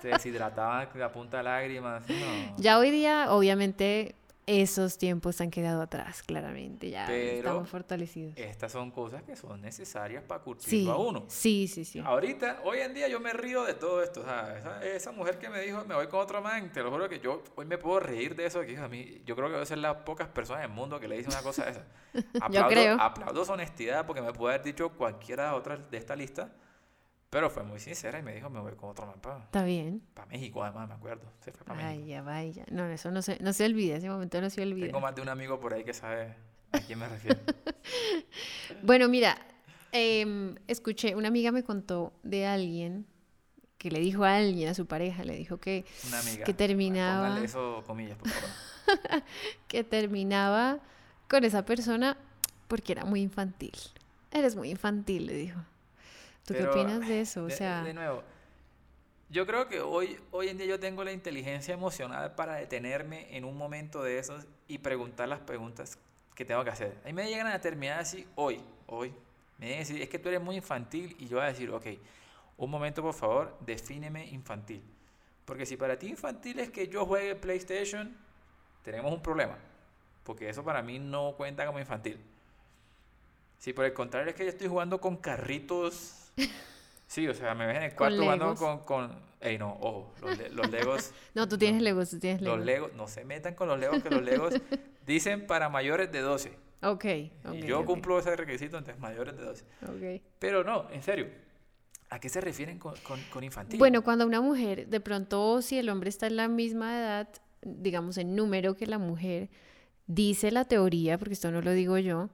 [0.02, 2.04] te deshidrataban a punta de lágrimas.
[2.58, 4.16] Ya hoy día, obviamente,
[4.50, 8.36] esos tiempos han quedado atrás, claramente, ya estamos fortalecidos.
[8.36, 11.26] Estas son cosas que son necesarias para curtirlo a uno.
[11.28, 12.00] Sí, sí, sí.
[12.00, 14.26] Ahorita, hoy en día yo me río de todo esto.
[14.82, 17.44] esa, mujer que me dijo, me voy con otro man, te lo juro que yo
[17.56, 18.62] hoy me puedo reír de eso.
[18.62, 21.08] Que a mí, yo creo que debe ser las pocas personas en el mundo que
[21.08, 21.86] le dicen una cosa de esa.
[22.52, 23.00] yo creo.
[23.00, 26.52] Aplaudo su honestidad porque me puede haber dicho cualquiera de otras de esta lista.
[27.30, 29.38] Pero fue muy sincera y me dijo, me voy con otro man para...
[29.38, 30.02] Está bien.
[30.16, 31.32] Para México, además, me acuerdo.
[31.42, 32.08] Se fue para México.
[32.08, 32.66] ya vaya.
[32.72, 34.88] No, eso no se, no se olvida, ese momento no se olvida.
[34.88, 36.36] Tengo más de un amigo por ahí que sabe
[36.72, 37.40] a quién me refiero.
[38.84, 39.38] bueno, mira,
[39.92, 43.06] em, escuché, una amiga me contó de alguien
[43.78, 46.44] que le dijo a alguien, a su pareja, le dijo que, una amiga.
[46.44, 47.40] que terminaba...
[47.42, 49.24] eso comillas, por favor.
[49.68, 50.80] que terminaba
[51.30, 52.18] con esa persona
[52.68, 53.78] porque era muy infantil.
[54.32, 55.60] Eres muy infantil, le dijo.
[56.54, 57.44] ¿Tú qué opinas de eso?
[57.44, 57.84] O sea...
[57.84, 58.24] De nuevo,
[59.30, 63.46] yo creo que hoy, hoy en día yo tengo la inteligencia emocional para detenerme en
[63.46, 66.00] un momento de esos y preguntar las preguntas
[66.34, 66.98] que tengo que hacer.
[67.06, 69.14] Ahí me llegan a terminar así hoy, hoy.
[69.60, 71.86] Me dicen, decir, es que tú eres muy infantil y yo voy a decir, ok,
[72.58, 74.82] un momento por favor, defíneme infantil.
[75.46, 78.18] Porque si para ti infantil es que yo juegue PlayStation,
[78.84, 79.58] tenemos un problema.
[80.24, 82.20] Porque eso para mí no cuenta como infantil.
[83.60, 86.29] Si por el contrario es que yo estoy jugando con carritos
[87.08, 89.30] Sí, o sea, me ves en el cuarto jugando con, con...
[89.42, 90.14] Ey, no, ojo,
[90.52, 91.12] los, legos...
[91.34, 92.58] no, tú tienes legos, tú tienes legos.
[92.58, 94.54] Los legos, no se metan con los legos, que los legos
[95.08, 96.50] dicen para mayores de 12.
[96.82, 99.66] Ok, okay Y yo cumplo ese requisito, entonces mayores de 12.
[99.88, 100.22] Ok.
[100.38, 101.30] Pero no, en serio,
[102.10, 103.80] ¿a qué se refieren con, con, con infantil?
[103.80, 107.30] Bueno, cuando una mujer, de pronto, si el hombre está en la misma edad,
[107.64, 109.50] digamos, en número que la mujer,
[110.06, 112.30] dice la teoría, porque esto no lo digo yo,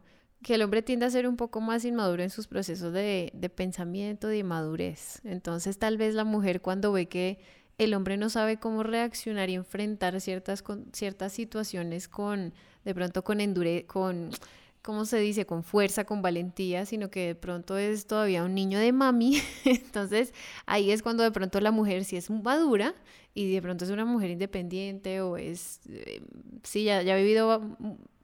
[0.46, 3.50] que el hombre tiende a ser un poco más inmaduro en sus procesos de, de
[3.50, 5.20] pensamiento, de madurez.
[5.24, 7.40] Entonces tal vez la mujer cuando ve que
[7.80, 12.54] el hombre no sabe cómo reaccionar y enfrentar ciertas, con, ciertas situaciones con,
[12.84, 14.30] de pronto con endure, con,
[14.86, 15.48] ¿cómo se dice?
[15.48, 19.42] Con fuerza, con valentía, sino que de pronto es todavía un niño de mami.
[19.66, 20.34] Entonces
[20.68, 22.94] ahí es cuando de pronto la mujer si es madura
[23.34, 26.22] y de pronto es una mujer independiente o es, eh,
[26.64, 27.76] sí, ya, ya ha vivido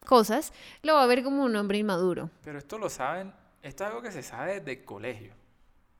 [0.06, 2.30] cosas, lo va a ver como un hombre inmaduro.
[2.44, 5.34] Pero esto lo saben, esto es algo que se sabe desde el colegio.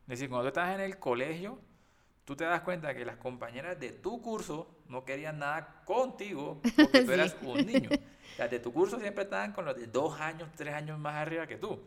[0.02, 1.58] Es decir, cuando tú estás en el colegio,
[2.24, 7.02] tú te das cuenta que las compañeras de tu curso no querían nada contigo porque
[7.04, 7.90] tú eras un niño.
[8.38, 11.46] Las de tu curso siempre estaban con los de dos años, tres años más arriba
[11.46, 11.80] que tú.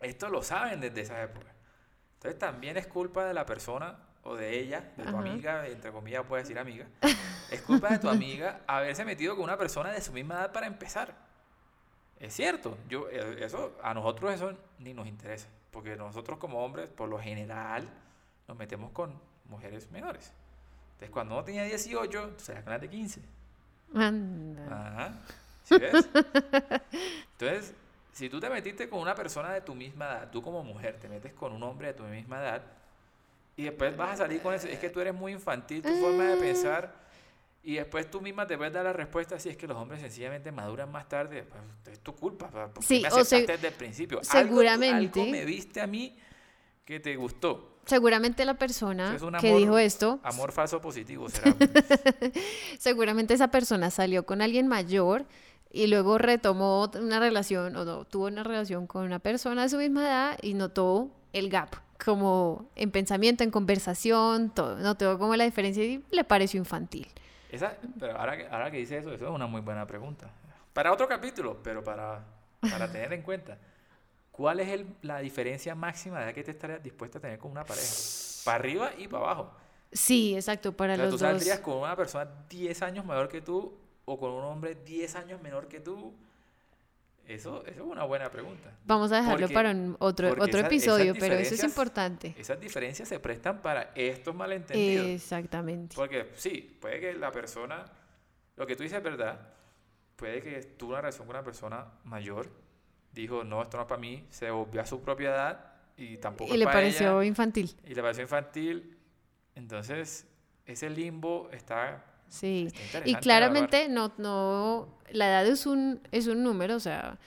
[0.00, 1.46] Esto lo saben desde esa época.
[2.14, 6.24] Entonces también es culpa de la persona o de ella, de tu amiga, entre comillas
[6.26, 6.86] puedes decir amiga,
[7.50, 10.66] es culpa de tu amiga haberse metido con una persona de su misma edad para
[10.66, 11.14] empezar.
[12.18, 16.88] Es cierto, yo, eh, eso, a nosotros eso ni nos interesa, porque nosotros como hombres,
[16.90, 17.88] por lo general,
[18.48, 20.32] nos metemos con mujeres menores.
[20.94, 23.20] Entonces, cuando uno tenía 18, tú serás con de 15.
[23.94, 25.14] Ajá.
[25.64, 26.08] ¿Sí ves?
[27.32, 27.74] Entonces,
[28.12, 31.08] si tú te metiste con una persona de tu misma edad, tú como mujer te
[31.08, 32.62] metes con un hombre de tu misma edad,
[33.56, 34.68] y después vas a salir con eso.
[34.68, 37.06] Es que tú eres muy infantil, tu forma de pensar.
[37.62, 40.52] Y después tú misma te puedes dar la respuesta si es que los hombres sencillamente
[40.52, 41.42] maduran más tarde.
[41.42, 42.48] Pues, es tu culpa.
[42.48, 44.22] Porque sí, me aceptaste desde el principio.
[44.22, 45.20] Seguramente.
[45.20, 46.16] Algo, me viste a mí
[46.84, 47.75] que te gustó.
[47.86, 50.20] Seguramente la persona que dijo esto.
[50.22, 51.54] Amor falso positivo será.
[52.78, 55.24] seguramente esa persona salió con alguien mayor
[55.70, 59.76] y luego retomó una relación o no, tuvo una relación con una persona de su
[59.78, 65.34] misma edad y notó el gap como en pensamiento, en conversación, todo, no tengo como
[65.36, 67.06] la diferencia y le pareció infantil.
[67.50, 70.28] Esa, pero ahora, que- ahora que dice eso, eso es una muy buena pregunta.
[70.74, 72.22] Para otro capítulo, pero para,
[72.60, 73.56] para tener en cuenta.
[74.36, 77.50] ¿Cuál es el- la diferencia máxima de edad que te estarías dispuesta a tener con
[77.50, 77.88] una pareja?
[78.44, 79.50] Para arriba y para abajo.
[79.92, 81.30] Sí, exacto, para O sea, tú los dos.
[81.30, 85.40] saldrías con una persona 10 años mayor que tú o con un hombre 10 años
[85.40, 86.12] menor que tú.
[87.26, 88.70] Eso, eso es una buena pregunta.
[88.84, 91.64] Vamos a dejarlo Porque- para un otro, porque otro esas- episodio, esas pero eso es
[91.64, 92.34] importante.
[92.38, 95.06] Esas diferencias se prestan para estos malentendidos.
[95.06, 95.96] Exactamente.
[95.96, 97.84] Porque sí, puede que la persona,
[98.54, 99.40] lo que tú dices es verdad,
[100.14, 102.48] puede que tuvo una relación con una persona mayor,
[103.22, 106.54] dijo, no, esto no es para mí, se volvió a su propiedad y tampoco Y
[106.54, 107.74] es le para pareció ella, infantil.
[107.86, 108.96] y le pareció infantil.
[109.54, 110.26] Entonces,
[110.66, 112.68] ese limbo está, Sí.
[112.70, 117.18] está Y claramente no, no, la edad es un, es un número, o sea,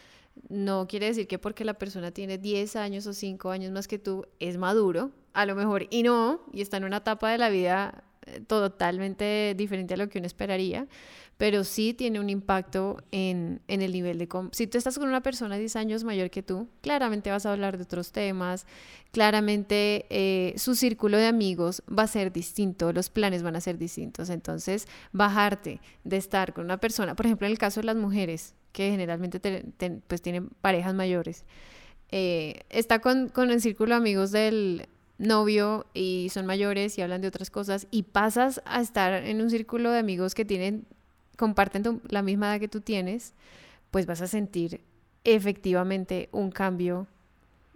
[0.49, 3.97] no quiere decir que porque la persona tiene 10 años o 5 años más que
[3.97, 7.49] tú es maduro, a lo mejor, y no, y está en una etapa de la
[7.49, 10.86] vida eh, totalmente diferente a lo que uno esperaría,
[11.39, 14.28] pero sí tiene un impacto en, en el nivel de...
[14.52, 17.78] Si tú estás con una persona 10 años mayor que tú, claramente vas a hablar
[17.78, 18.65] de otros temas,
[19.13, 23.78] claramente eh, su círculo de amigos va a ser distinto, los planes van a ser
[23.78, 27.95] distintos, entonces bajarte de estar con una persona, por ejemplo en el caso de las
[27.95, 31.45] mujeres, que generalmente te- te- pues tienen parejas mayores,
[32.12, 37.21] eh, está con, con el círculo de amigos del novio y son mayores y hablan
[37.21, 40.86] de otras cosas y pasas a estar en un círculo de amigos que tienen
[41.39, 43.34] comparten tu- la misma edad que tú tienes,
[43.91, 44.82] pues vas a sentir
[45.23, 47.08] efectivamente un cambio,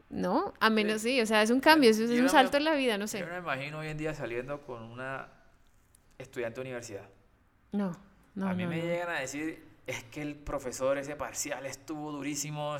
[0.09, 0.53] ¿no?
[0.59, 2.65] A menos sí, o sea, es un cambio, es, es un no me- salto en
[2.65, 3.19] la vida, no sé.
[3.19, 5.29] Yo no me imagino hoy en día saliendo con una
[6.17, 7.05] estudiante de universidad.
[7.71, 7.97] No,
[8.35, 8.83] no, a mí no, me no.
[8.83, 12.77] llegan a decir, es que el profesor ese parcial estuvo durísimo,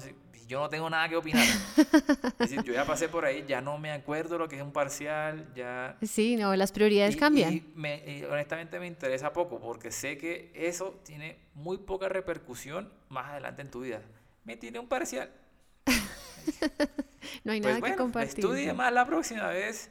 [0.48, 1.44] yo no tengo nada que opinar.
[1.78, 4.72] es decir, yo ya pasé por ahí, ya no me acuerdo lo que es un
[4.74, 5.98] parcial, ya...
[6.02, 7.54] Sí, no, las prioridades y- cambian.
[7.54, 12.92] Y, me- y honestamente me interesa poco, porque sé que eso tiene muy poca repercusión
[13.10, 14.02] más adelante en tu vida.
[14.44, 15.32] Me tiene un parcial.
[17.44, 18.40] no hay Pues nada que compartir.
[18.40, 19.90] estudie más la próxima vez.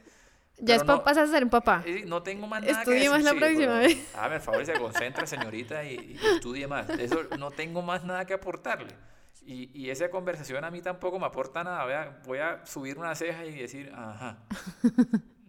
[0.59, 1.83] Ya es no- pasas a ser un papá.
[1.85, 3.25] Eh, No tengo más nada Estudie que más decir.
[3.25, 4.15] la sí, próxima pero, vez.
[4.15, 6.89] Hágame el favor y se concentra, señorita, y, y estudie más.
[6.91, 8.93] Eso no tengo más nada que aportarle.
[9.45, 11.83] Y, y esa conversación a mí tampoco me aporta nada.
[11.85, 14.37] Vea, voy a subir una ceja y decir, ajá,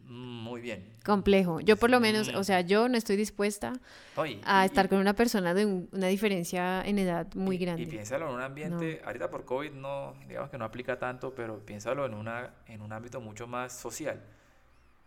[0.07, 0.97] mm, muy bien.
[1.05, 1.61] Complejo.
[1.61, 2.37] Yo por lo menos, Mm.
[2.37, 3.73] o sea, yo no estoy dispuesta
[4.17, 7.59] Oye, a estar y- con una persona de un- una diferencia en edad muy y-
[7.61, 7.83] grande.
[7.83, 11.59] Y piénsalo en un ambiente, ahorita por COVID no, digamos que no aplica tanto, pero
[11.65, 14.21] piénsalo en, una, en un ámbito mucho más social.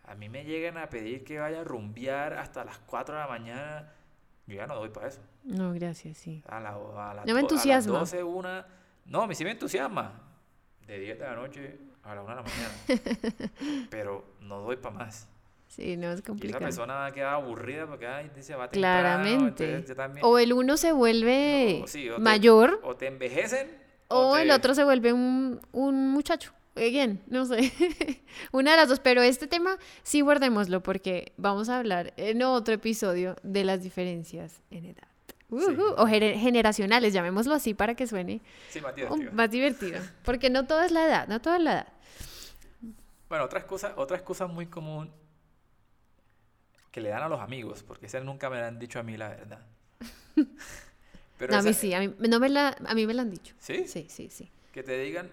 [0.08, 3.28] A mí me llegan a pedir que vaya a rumbear hasta las 4 de la
[3.28, 3.94] mañana.
[4.48, 5.20] Yo ya no doy para eso.
[5.44, 6.42] No, gracias, sí.
[6.48, 6.70] A, la,
[7.10, 7.98] a, las No me entusiasma.
[7.98, 8.66] A las 12, una.
[9.06, 10.14] No, a mí sí me entusiasma.
[10.86, 13.84] De 10 de la noche a la 1 de la mañana.
[13.90, 15.28] Pero no doy para más.
[15.68, 16.64] Sí, no es Y esa complicado.
[16.64, 19.02] persona va a quedar aburrida porque ay, dice va temprano.
[19.02, 19.84] Claramente.
[19.86, 23.70] yo también- O el uno se vuelve O sí, o te- mayor O te envejecen.
[24.08, 26.54] o el te- otro se vuelve un, un muchacho.
[26.78, 27.72] Again, no sé.
[28.52, 29.00] Una de las dos.
[29.00, 34.62] Pero este tema sí guardémoslo porque vamos a hablar en otro episodio de las diferencias
[34.72, 35.08] en edad.
[35.50, 39.32] Ujú, O gener- generacionales, llamémoslo así para que suene Sí, más divertido.
[39.32, 40.00] más divertido.
[40.24, 41.88] Porque no todo es la edad, no todo es la edad.
[43.30, 45.10] Bueno, otra excusa, otra excusa muy común
[46.92, 49.16] que le dan a los amigos, porque esa nunca me la han dicho a mí
[49.18, 49.60] la verdad.
[51.38, 53.22] Pero No, a mí esa- sí, a mí, no me la, a mí me la
[53.22, 53.54] han dicho.
[53.60, 53.88] ¿Sí?
[53.88, 54.50] Sí, sí, sí.
[54.74, 55.30] Que te digan,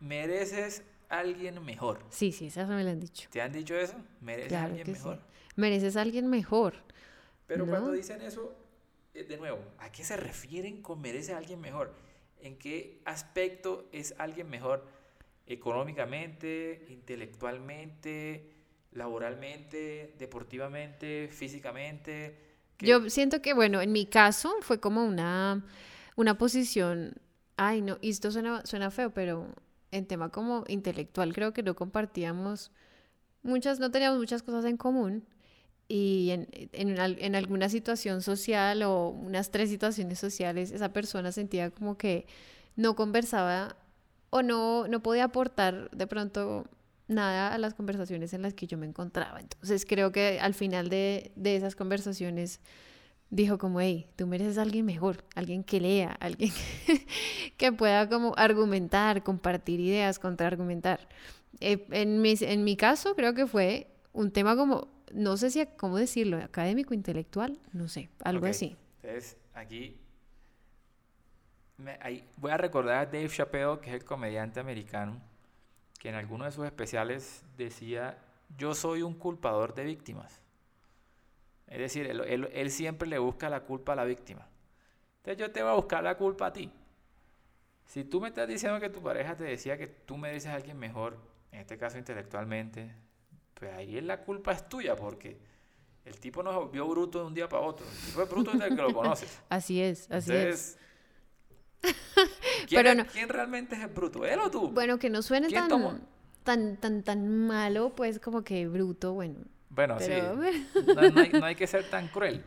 [0.00, 2.00] mereces alguien mejor.
[2.10, 3.28] Sí, sí, esas me la han dicho.
[3.30, 3.94] ¿Te han dicho eso?
[4.20, 5.16] ¿Mereces Claro alguien mejor?
[5.16, 5.22] sí.
[5.56, 6.74] Mereces alguien mejor.
[7.46, 8.54] Pero cuando dicen eso,
[9.14, 11.92] eh, de nuevo, ¿a qué se refieren con merece a alguien mejor?
[12.40, 14.86] ¿En qué aspecto es alguien mejor?
[15.46, 18.50] Económicamente, intelectualmente,
[18.92, 22.36] laboralmente, deportivamente, físicamente.
[22.76, 25.64] ¿Qué- Yo siento que, bueno, en mi caso fue como una,
[26.16, 27.14] una posición,
[27.56, 29.48] ay, no, y esto suena, suena feo, pero
[29.92, 32.72] en tema como intelectual creo que no compartíamos
[33.42, 35.24] muchas, no teníamos muchas cosas en común
[35.88, 41.32] y en, en, al- en alguna situación social o unas tres situaciones sociales, esa persona
[41.32, 42.26] sentía como que
[42.76, 43.76] no conversaba
[44.30, 46.66] o no, no podía aportar de pronto
[47.08, 49.40] nada a las conversaciones en las que yo me encontraba.
[49.40, 52.60] Entonces creo que al final de, de esas conversaciones
[53.30, 56.52] dijo como, hey, tú mereces a alguien mejor, alguien que lea, alguien
[57.56, 61.08] que, pueda como argumentar, compartir ideas, contraargumentar.
[61.60, 65.64] Eh, en, mis- en mi caso creo que fue un tema como, no sé si,
[65.76, 68.76] cómo decirlo, académico, intelectual, no sé, algo así.
[69.02, 69.96] Entonces, aquí
[71.78, 75.20] me- ahí voy a recordar a Dave Chappelle, que es el comediante americano,
[75.98, 78.18] que en alguno de sus especiales decía,
[78.58, 80.40] yo soy un culpador de víctimas.
[81.70, 84.46] Es decir, él, él, él siempre le busca la culpa a la víctima.
[85.18, 86.70] Entonces yo te voy a buscar la culpa a ti.
[87.86, 90.78] Si tú me estás diciendo que tu pareja te decía que tú mereces a alguien
[90.78, 91.16] mejor,
[91.52, 92.94] en este caso intelectualmente,
[93.54, 95.38] pues ahí la culpa es tuya porque
[96.04, 97.86] el tipo no vio bruto de un día para otro.
[97.86, 99.40] El tipo es bruto desde que lo conoces.
[99.48, 100.78] Así es, así es.
[102.66, 104.24] ¿quién, Pero ¿Quién realmente es el bruto?
[104.24, 104.68] ¿Él o tú?
[104.70, 106.06] Bueno, que no suene tan,
[106.42, 109.40] tan, tan, tan malo, pues como que bruto, bueno.
[109.70, 110.10] Bueno, sí.
[110.94, 112.42] No, hay, no, hay, que ser tan cruel.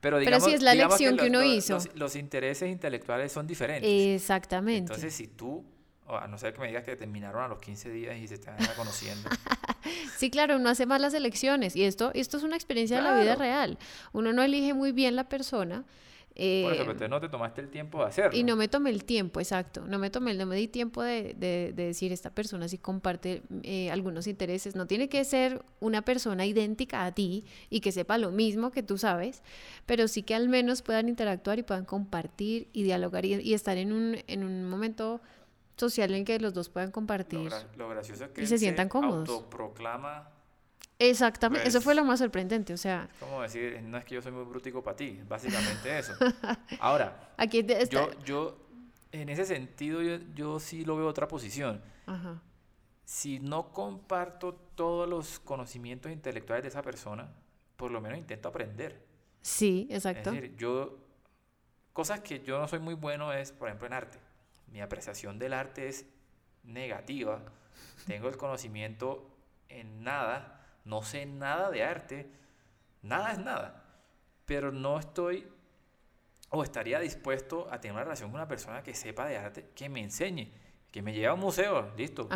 [0.00, 1.78] Pero, digamos, Pero sí es la lección que, uno hizo.
[1.94, 3.90] Los, intereses intelectuales son diferentes.
[3.90, 4.92] Exactamente.
[4.92, 5.62] Entonces, si tú,
[6.08, 8.56] a no ser que me digas que terminaron a los 15 días y se están
[8.76, 9.28] conociendo.
[10.16, 11.76] sí, claro, uno hace más las elecciones.
[11.76, 13.78] Y esto, esto es una experiencia de la vida real.
[14.12, 15.84] Uno no elige muy bien la persona.
[16.34, 18.38] Por eso, pero no te tomaste el tiempo de hacerlo.
[18.38, 19.84] Y no me tomé el tiempo, exacto.
[19.86, 23.90] No me tomé, no me di tiempo de, de, decir, esta persona si comparte eh,
[23.90, 24.74] algunos intereses.
[24.74, 28.82] No tiene que ser una persona idéntica a ti y que sepa lo mismo que
[28.82, 29.42] tú sabes,
[29.86, 33.92] pero sí que al menos puedan interactuar y puedan compartir y dialogar y, estar en
[33.92, 35.20] un, en un momento
[35.76, 38.90] social en que los dos puedan compartir lo, gracioso es que y se sientan se
[38.90, 39.28] cómodos.
[39.28, 40.28] autoproclama
[41.00, 43.08] Exactamente, eso fue lo más sorprendente, o sea...
[43.20, 43.80] ¿Cómo decir?
[43.82, 46.12] No es que yo soy muy brutico para ti, básicamente eso.
[46.78, 48.58] Ahora, Aquí yo, yo,
[49.10, 51.82] en ese sentido, yo, yo sí lo veo otra posición.
[52.04, 52.42] Ajá.
[53.06, 57.32] Si no comparto todos los conocimientos intelectuales de esa persona,
[57.76, 59.02] por lo menos intento aprender.
[59.40, 60.30] Sí, exacto.
[60.30, 60.98] Es decir, yo...
[61.94, 64.18] Cosas que yo no soy muy bueno es, por ejemplo, en arte.
[64.70, 66.04] Mi apreciación del arte es
[66.62, 67.40] negativa.
[68.06, 69.34] Tengo el conocimiento
[69.70, 72.30] en nada no sé nada de arte,
[73.02, 73.84] nada es nada,
[74.46, 75.46] pero no estoy
[76.50, 79.88] o estaría dispuesto a tener una relación con una persona que sepa de arte, que
[79.88, 80.52] me enseñe,
[80.90, 82.28] que me lleve a un museo, listo.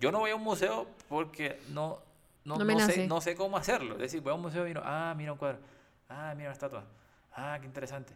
[0.00, 2.02] Yo no voy a un museo porque no,
[2.44, 3.94] no, sé, no, sé, cómo hacerlo.
[3.94, 5.58] Es decir, voy a un museo y miro, ah, mira un cuadro,
[6.08, 6.84] ah, mira una estatua,
[7.32, 8.14] ah, qué interesante.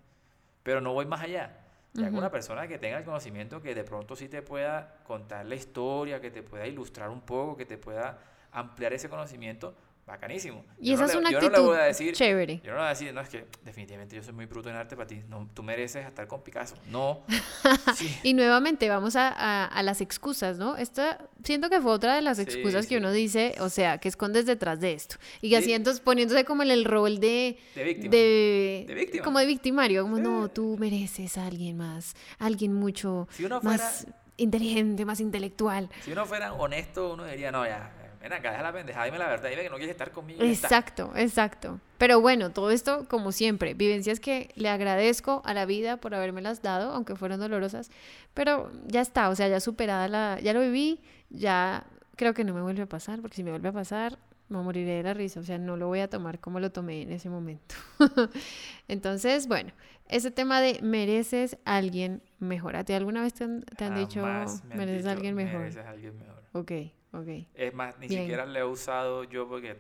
[0.65, 1.65] Pero no voy más allá.
[1.95, 5.55] Y alguna persona que tenga el conocimiento que de pronto sí te pueda contar la
[5.55, 8.19] historia, que te pueda ilustrar un poco, que te pueda
[8.53, 9.75] ampliar ese conocimiento,
[10.09, 10.65] bacanísimo.
[10.81, 11.77] Y esa es una actitud
[12.13, 12.61] chévere.
[12.65, 14.77] Yo no le voy a decir, no, es que definitivamente yo soy muy bruto en
[14.77, 15.23] arte para ti.
[15.29, 16.75] No, tú mereces estar con Picasso.
[16.91, 17.23] No.
[18.23, 20.77] Y nuevamente vamos a, a, las excusas, ¿no?
[20.77, 24.47] Esta, siento que fue otra de las excusas que uno dice, o sea, que escondes
[24.47, 25.17] detrás de esto.
[25.43, 27.59] Y así entonces poniéndose como en el rol de...
[27.75, 28.11] De víctima.
[28.11, 29.25] De, víctima.
[29.25, 30.03] Como de victimario.
[30.03, 32.15] Como, no, tú mereces a alguien más.
[32.39, 33.29] Alguien mucho
[33.63, 34.07] más
[34.37, 35.91] inteligente, más intelectual.
[36.03, 39.29] Si uno fuera honesto, uno diría, no, ya, ven acá, deja la pendejada, dime la
[39.29, 40.43] verdad, dime que no quieres estar conmigo.
[40.43, 41.81] Exacto, exacto.
[41.99, 46.63] Pero bueno, todo esto, como siempre, vivencias que le agradezco a la vida por las
[46.63, 47.91] dado, aunque fueron dolorosas,
[48.35, 51.01] pero ya está, o sea, ya superada la, ya lo viví,
[51.31, 54.63] ya creo que no me vuelve a pasar, porque si me vuelve a pasar, me
[54.63, 57.13] moriré de la risa, o sea, no lo voy a tomar como lo tomé en
[57.13, 57.75] ese momento.
[58.89, 59.73] Entonces, bueno,
[60.09, 62.77] ese tema de mereces a alguien mejor.
[62.77, 64.23] ¿A ti alguna vez te han, dicho
[64.75, 65.61] mereces a alguien mejor?
[65.61, 66.43] Mereces a alguien mejor.
[66.53, 66.73] Ok.
[67.13, 67.49] Okay.
[67.55, 69.79] Es más, ni siquiera le he usado yo porque,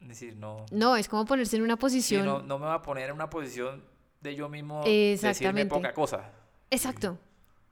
[0.00, 0.66] decir, no.
[0.70, 2.24] No, es como ponerse en una posición.
[2.24, 3.82] no, no, me va a poner en una posición
[4.20, 6.30] de yo mismo decirme poca cosa.
[6.70, 7.18] Exacto,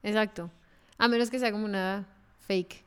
[0.03, 0.51] exacto.
[0.97, 2.09] A menos que sea como una
[2.41, 2.85] fake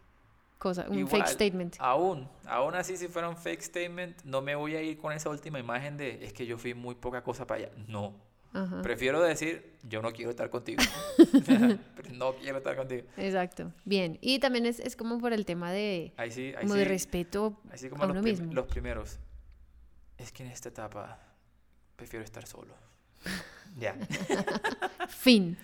[0.58, 1.76] cosa, un fake statement.
[1.80, 5.30] Aún, aún así, si fuera un fake statement, no me voy a ir con esa
[5.30, 7.72] última imagen de es que yo fui muy poca cosa para allá.
[7.88, 8.14] No.
[8.84, 10.82] Prefiero decir, yo no quiero estar contigo.
[12.14, 13.04] no quiero estar contigo.
[13.18, 13.72] Exacto.
[13.86, 14.18] Bien.
[14.22, 16.14] Y también es, es como por el tema de,
[16.60, 17.60] como de respeto
[17.98, 18.54] a uno mismo.
[18.54, 19.20] Los primeros.
[20.18, 21.20] Es que en esta etapa
[21.96, 22.74] prefiero estar solo.
[23.80, 23.96] ya.
[25.08, 25.58] fin.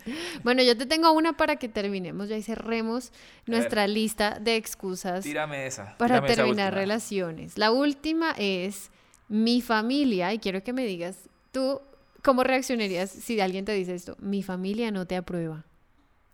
[0.43, 3.11] Bueno, yo te tengo una para que terminemos ya y cerremos
[3.45, 5.23] nuestra lista de excusas.
[5.23, 5.97] Tírame esa.
[5.97, 7.57] Para terminar relaciones.
[7.57, 8.91] La última es
[9.27, 11.81] mi familia, y quiero que me digas tú
[12.27, 14.17] ¿Cómo reaccionarías si alguien te dice esto?
[14.19, 15.63] Mi familia no te aprueba.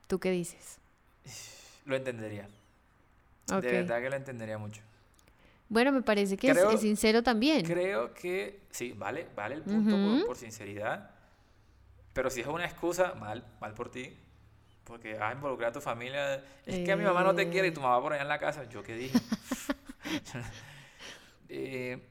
[0.08, 0.80] ¿Tú qué dices?
[1.86, 2.50] Lo entendería.
[3.46, 4.82] De verdad que lo entendería mucho.
[5.70, 7.64] Bueno, me parece que es, sincero también.
[7.64, 11.12] Creo que sí, vale, vale el punto por, sinceridad.
[12.14, 14.18] Pero si es una excusa, mal, mal por ti.
[14.86, 16.44] Porque vas a involucrar a tu familia.
[16.66, 18.40] Es que a mi mamá no te quiere y tu mamá por allá en la
[18.40, 18.64] casa.
[18.68, 19.20] ¿Yo qué dije?
[21.56, 22.02] Eh,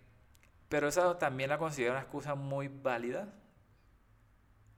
[0.69, 3.27] pero esa también la considero una excusa muy válida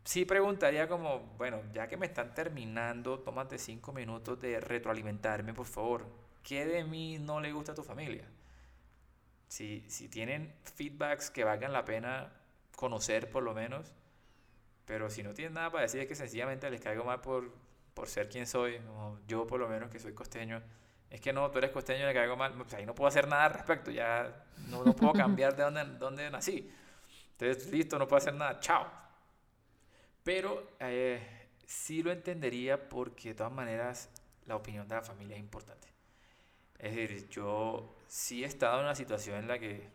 [0.05, 5.67] sí preguntaría como, bueno, ya que me están terminando, tómate cinco minutos de retroalimentarme, por
[5.67, 6.07] favor.
[6.43, 8.29] ¿Qué de mí no le gusta a tu familia?
[9.49, 12.33] Si, si tienen feedbacks que valgan la pena
[12.77, 13.93] conocer por lo menos,
[14.85, 17.51] pero si no tienen nada para decir es que sencillamente les caigo mal por,
[17.95, 18.81] por ser quien soy,
[19.27, 20.63] yo por lo menos que soy costeño,
[21.09, 23.45] es que no, tú eres costeño le caigo mal, pues ahí no puedo hacer nada
[23.45, 26.71] al respecto, ya no, no puedo cambiar de dónde, dónde nací.
[27.39, 29.04] Entonces, listo, no puedo hacer nada, chao.
[30.25, 31.21] Pero eh,
[31.67, 34.11] sí lo entendería porque de todas maneras
[34.47, 35.87] la opinión de la familia es importante.
[36.79, 39.89] Es decir, yo sí he estado en una situación en la que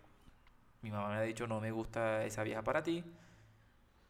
[0.82, 3.04] mi mamá me ha dicho no me gusta esa vieja para ti.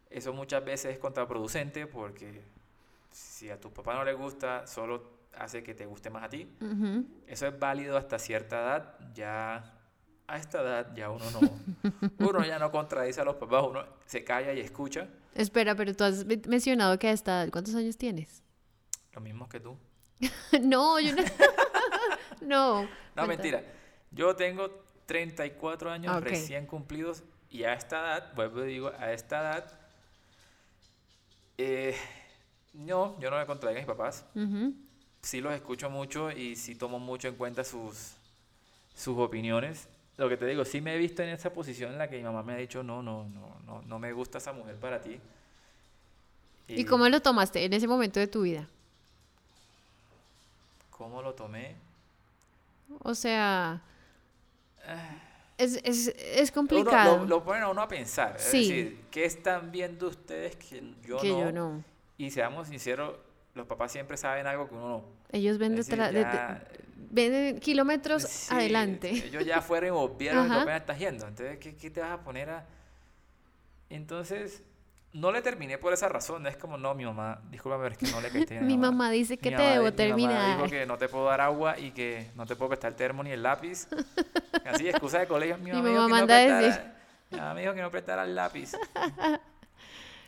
[0.09, 2.43] Eso muchas veces es contraproducente porque
[3.11, 6.49] si a tu papá no le gusta, solo hace que te guste más a ti.
[7.27, 9.13] Eso es válido hasta cierta edad.
[9.13, 9.78] Ya
[10.29, 14.23] a esta edad ya uno no, uno ya no contradice a los papás, uno se
[14.23, 15.07] calla y escucha.
[15.33, 18.43] Espera, pero tú has mencionado que a esta edad, ¿cuántos años tienes?
[19.13, 19.77] Lo mismo que tú.
[20.61, 21.23] no, yo no.
[22.41, 22.89] no.
[23.15, 23.63] No, mentira.
[24.11, 24.69] Yo tengo
[25.05, 29.79] 34 años recién cumplidos y a esta edad, vuelvo y digo, a esta edad,
[31.57, 31.95] eh,
[32.73, 34.25] no, yo no me contradigo a mis papás.
[35.21, 38.13] Sí los escucho mucho y sí tomo mucho en cuenta sus,
[38.93, 39.87] sus opiniones.
[40.19, 42.23] Lo que te digo, sí me he visto en esa posición en la que mi
[42.23, 45.17] mamá me ha dicho, no, no, no, no, no me gusta esa mujer para ti.
[46.67, 48.67] ¿Y, cómo lo tomaste en ese momento de tu vida?
[50.91, 51.73] ¿Cómo lo tomé?
[53.01, 53.81] O sea,
[54.85, 55.09] ah.
[55.57, 57.19] es, es, es, complicado.
[57.19, 58.35] lo, lo, ponen a uno a pensar.
[58.35, 61.39] Es decir, ¿qué están viendo ustedes que yo, que no?
[61.39, 61.83] yo no?
[62.17, 63.15] Y seamos sinceros,
[63.55, 65.03] los papás siempre saben algo que uno no.
[65.31, 66.11] Ellos ven, detrás,
[67.09, 69.09] ven kilómetros adelante.
[69.09, 71.27] Ellos ya fueron y vieron lo que estás yendo.
[71.27, 72.65] Entonces, ¿qué, ¿qué, te vas a poner a...?
[73.89, 74.63] Entonces,
[75.13, 76.45] no le terminé por esa razón.
[76.47, 79.37] Es como, no, mi mamá, discúlpame, pero es que no le caíste Mi mamá dice
[79.37, 80.33] que te debo terminar.
[80.33, 82.91] Mi mamá dijo que no te puedo dar agua y que no te puedo prestar
[82.91, 83.87] el termo ni el lápiz.
[84.65, 85.57] Así, excusa de colegio.
[85.57, 86.81] Mi mamá, mi mamá manda no decir.
[87.31, 88.73] Mi mamá me dijo que no prestara el lápiz.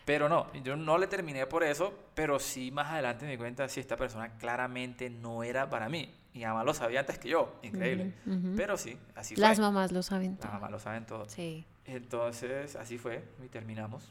[0.04, 3.68] Pero no, yo no le terminé por eso, pero sí más adelante me di cuenta
[3.68, 6.12] si esta persona claramente no era para mí.
[6.34, 8.14] Y además lo sabía antes que yo, increíble.
[8.56, 9.42] Pero sí, así fue.
[9.42, 10.46] Las mamás lo saben todo.
[10.46, 11.28] Las mamás lo saben todo.
[11.28, 11.66] Sí.
[11.84, 14.04] Entonces, así fue y terminamos.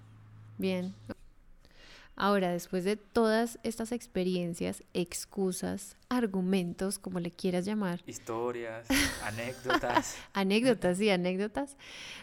[0.57, 0.93] Bien.
[2.15, 8.03] Ahora, después de todas estas experiencias, excusas, argumentos, como le quieras llamar.
[8.05, 8.85] Historias,
[9.23, 10.17] anécdotas.
[10.33, 11.77] anécdotas, sí, anécdotas.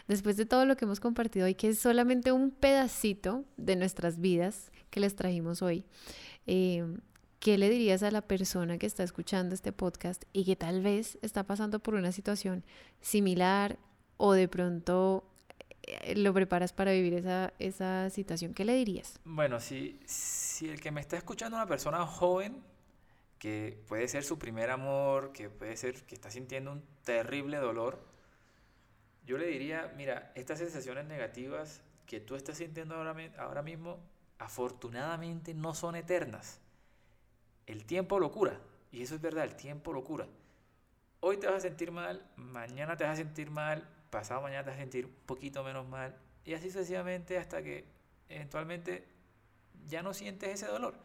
[0.07, 4.21] Después de todo lo que hemos compartido hoy, que es solamente un pedacito de nuestras
[4.21, 5.83] vidas que les trajimos hoy,
[6.47, 6.85] eh,
[7.39, 11.17] ¿qué le dirías a la persona que está escuchando este podcast y que tal vez
[11.21, 12.63] está pasando por una situación
[13.01, 13.79] similar
[14.17, 15.23] o de pronto
[15.83, 19.19] eh, lo preparas para vivir esa, esa situación, ¿qué le dirías?
[19.23, 22.61] Bueno, si, si el que me está escuchando es una persona joven,
[23.39, 28.05] que puede ser su primer amor, que puede ser que está sintiendo un terrible dolor,
[29.25, 33.99] yo le diría, mira, estas sensaciones negativas que tú estás sintiendo ahora, ahora mismo,
[34.39, 36.59] afortunadamente no son eternas.
[37.69, 38.59] El tiempo lo cura,
[38.91, 40.25] y eso es verdad, el tiempo lo cura.
[41.19, 44.71] Hoy te vas a sentir mal, mañana te vas a sentir mal, pasado mañana te
[44.71, 47.85] vas a sentir un poquito menos mal y así sucesivamente hasta que
[48.27, 49.07] eventualmente
[49.85, 50.95] ya no sientes ese dolor.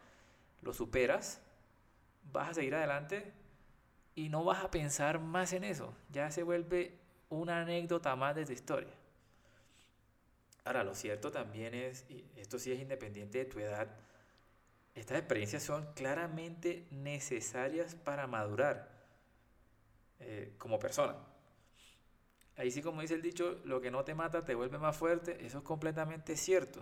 [0.63, 1.39] Lo superas,
[2.33, 3.31] vas a seguir adelante
[4.15, 5.93] y no vas a pensar más en eso.
[6.11, 6.97] Ya se vuelve
[7.29, 8.93] una anécdota más de tu historia.
[10.63, 13.87] Ahora, lo cierto también es, y esto sí es independiente de tu edad,
[14.95, 18.89] estas experiencias son claramente necesarias para madurar
[20.19, 21.15] eh, como persona.
[22.57, 25.45] Ahí sí, como dice el dicho, lo que no te mata te vuelve más fuerte.
[25.45, 26.81] Eso es completamente cierto.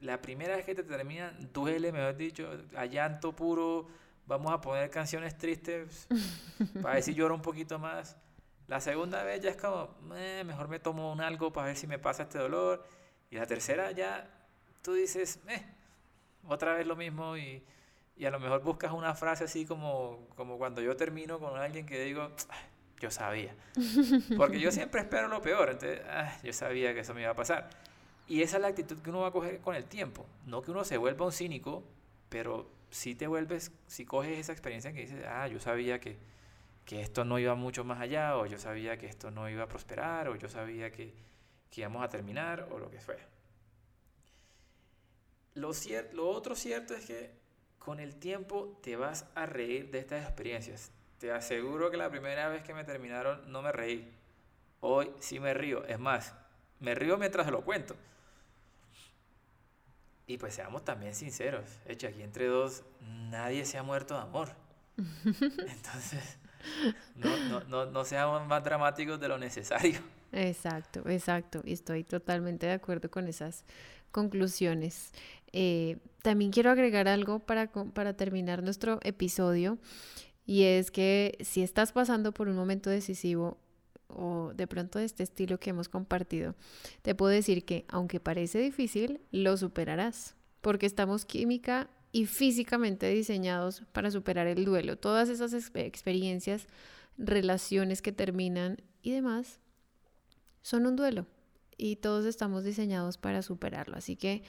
[0.00, 3.86] La primera vez que te termina, duele, mejor dicho, a llanto puro.
[4.26, 6.08] Vamos a poner canciones tristes
[6.82, 8.16] para ver si lloro un poquito más.
[8.66, 11.86] La segunda vez ya es como, eh, mejor me tomo un algo para ver si
[11.86, 12.84] me pasa este dolor.
[13.30, 14.28] Y la tercera ya
[14.82, 15.64] tú dices, eh,
[16.48, 17.62] otra vez lo mismo y,
[18.16, 21.86] y, a lo mejor buscas una frase así como, como cuando yo termino con alguien
[21.86, 22.30] que digo,
[23.00, 23.54] yo sabía.
[24.36, 27.36] Porque yo siempre espero lo peor, entonces, ah, yo sabía que eso me iba a
[27.36, 27.68] pasar.
[28.28, 30.26] Y esa es la actitud que uno va a coger con el tiempo.
[30.46, 31.84] No que uno se vuelva un cínico,
[32.28, 36.16] pero si te vuelves, si coges esa experiencia que dices, ah, yo sabía que,
[36.84, 39.68] que esto no iba mucho más allá, o yo sabía que esto no iba a
[39.68, 41.12] prosperar, o yo sabía que,
[41.70, 43.22] que íbamos a terminar, o lo que fuera.
[45.56, 45.72] Lo,
[46.12, 47.30] lo otro cierto es que
[47.78, 50.90] con el tiempo te vas a reír de estas experiencias.
[51.18, 54.12] Te aseguro que la primera vez que me terminaron no me reí.
[54.80, 55.84] Hoy sí me río.
[55.86, 56.34] Es más,
[56.80, 57.96] me río mientras lo cuento.
[60.26, 61.64] Y pues seamos también sinceros.
[61.86, 64.48] Hecho, aquí entre dos, nadie se ha muerto de amor.
[65.24, 66.38] Entonces,
[67.14, 70.00] no, no, no, no seamos más dramáticos de lo necesario.
[70.32, 71.62] Exacto, exacto.
[71.64, 73.64] Y estoy totalmente de acuerdo con esas
[74.16, 75.12] conclusiones.
[75.52, 79.76] Eh, también quiero agregar algo para, para terminar nuestro episodio.
[80.46, 83.58] Y es que si estás pasando por un momento decisivo,
[84.08, 86.54] o de pronto de este estilo que hemos compartido,
[87.02, 93.82] te puedo decir que aunque parece difícil, lo superarás, porque estamos química y físicamente diseñados
[93.92, 94.96] para superar el duelo.
[94.96, 96.68] Todas esas experiencias,
[97.18, 99.60] relaciones que terminan y demás,
[100.62, 101.26] son un duelo
[101.76, 103.96] y todos estamos diseñados para superarlo.
[103.96, 104.42] Así que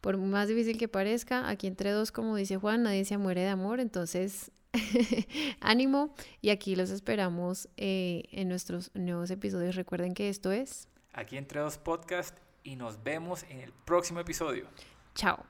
[0.00, 3.48] por más difícil que parezca, aquí entre dos, como dice Juan, nadie se muere de
[3.48, 4.50] amor, entonces
[5.60, 9.76] ánimo y aquí los esperamos eh, en nuestros nuevos episodios.
[9.76, 10.88] Recuerden que esto es...
[11.12, 14.66] Aquí entre dos podcast y nos vemos en el próximo episodio.
[15.14, 15.44] Chao.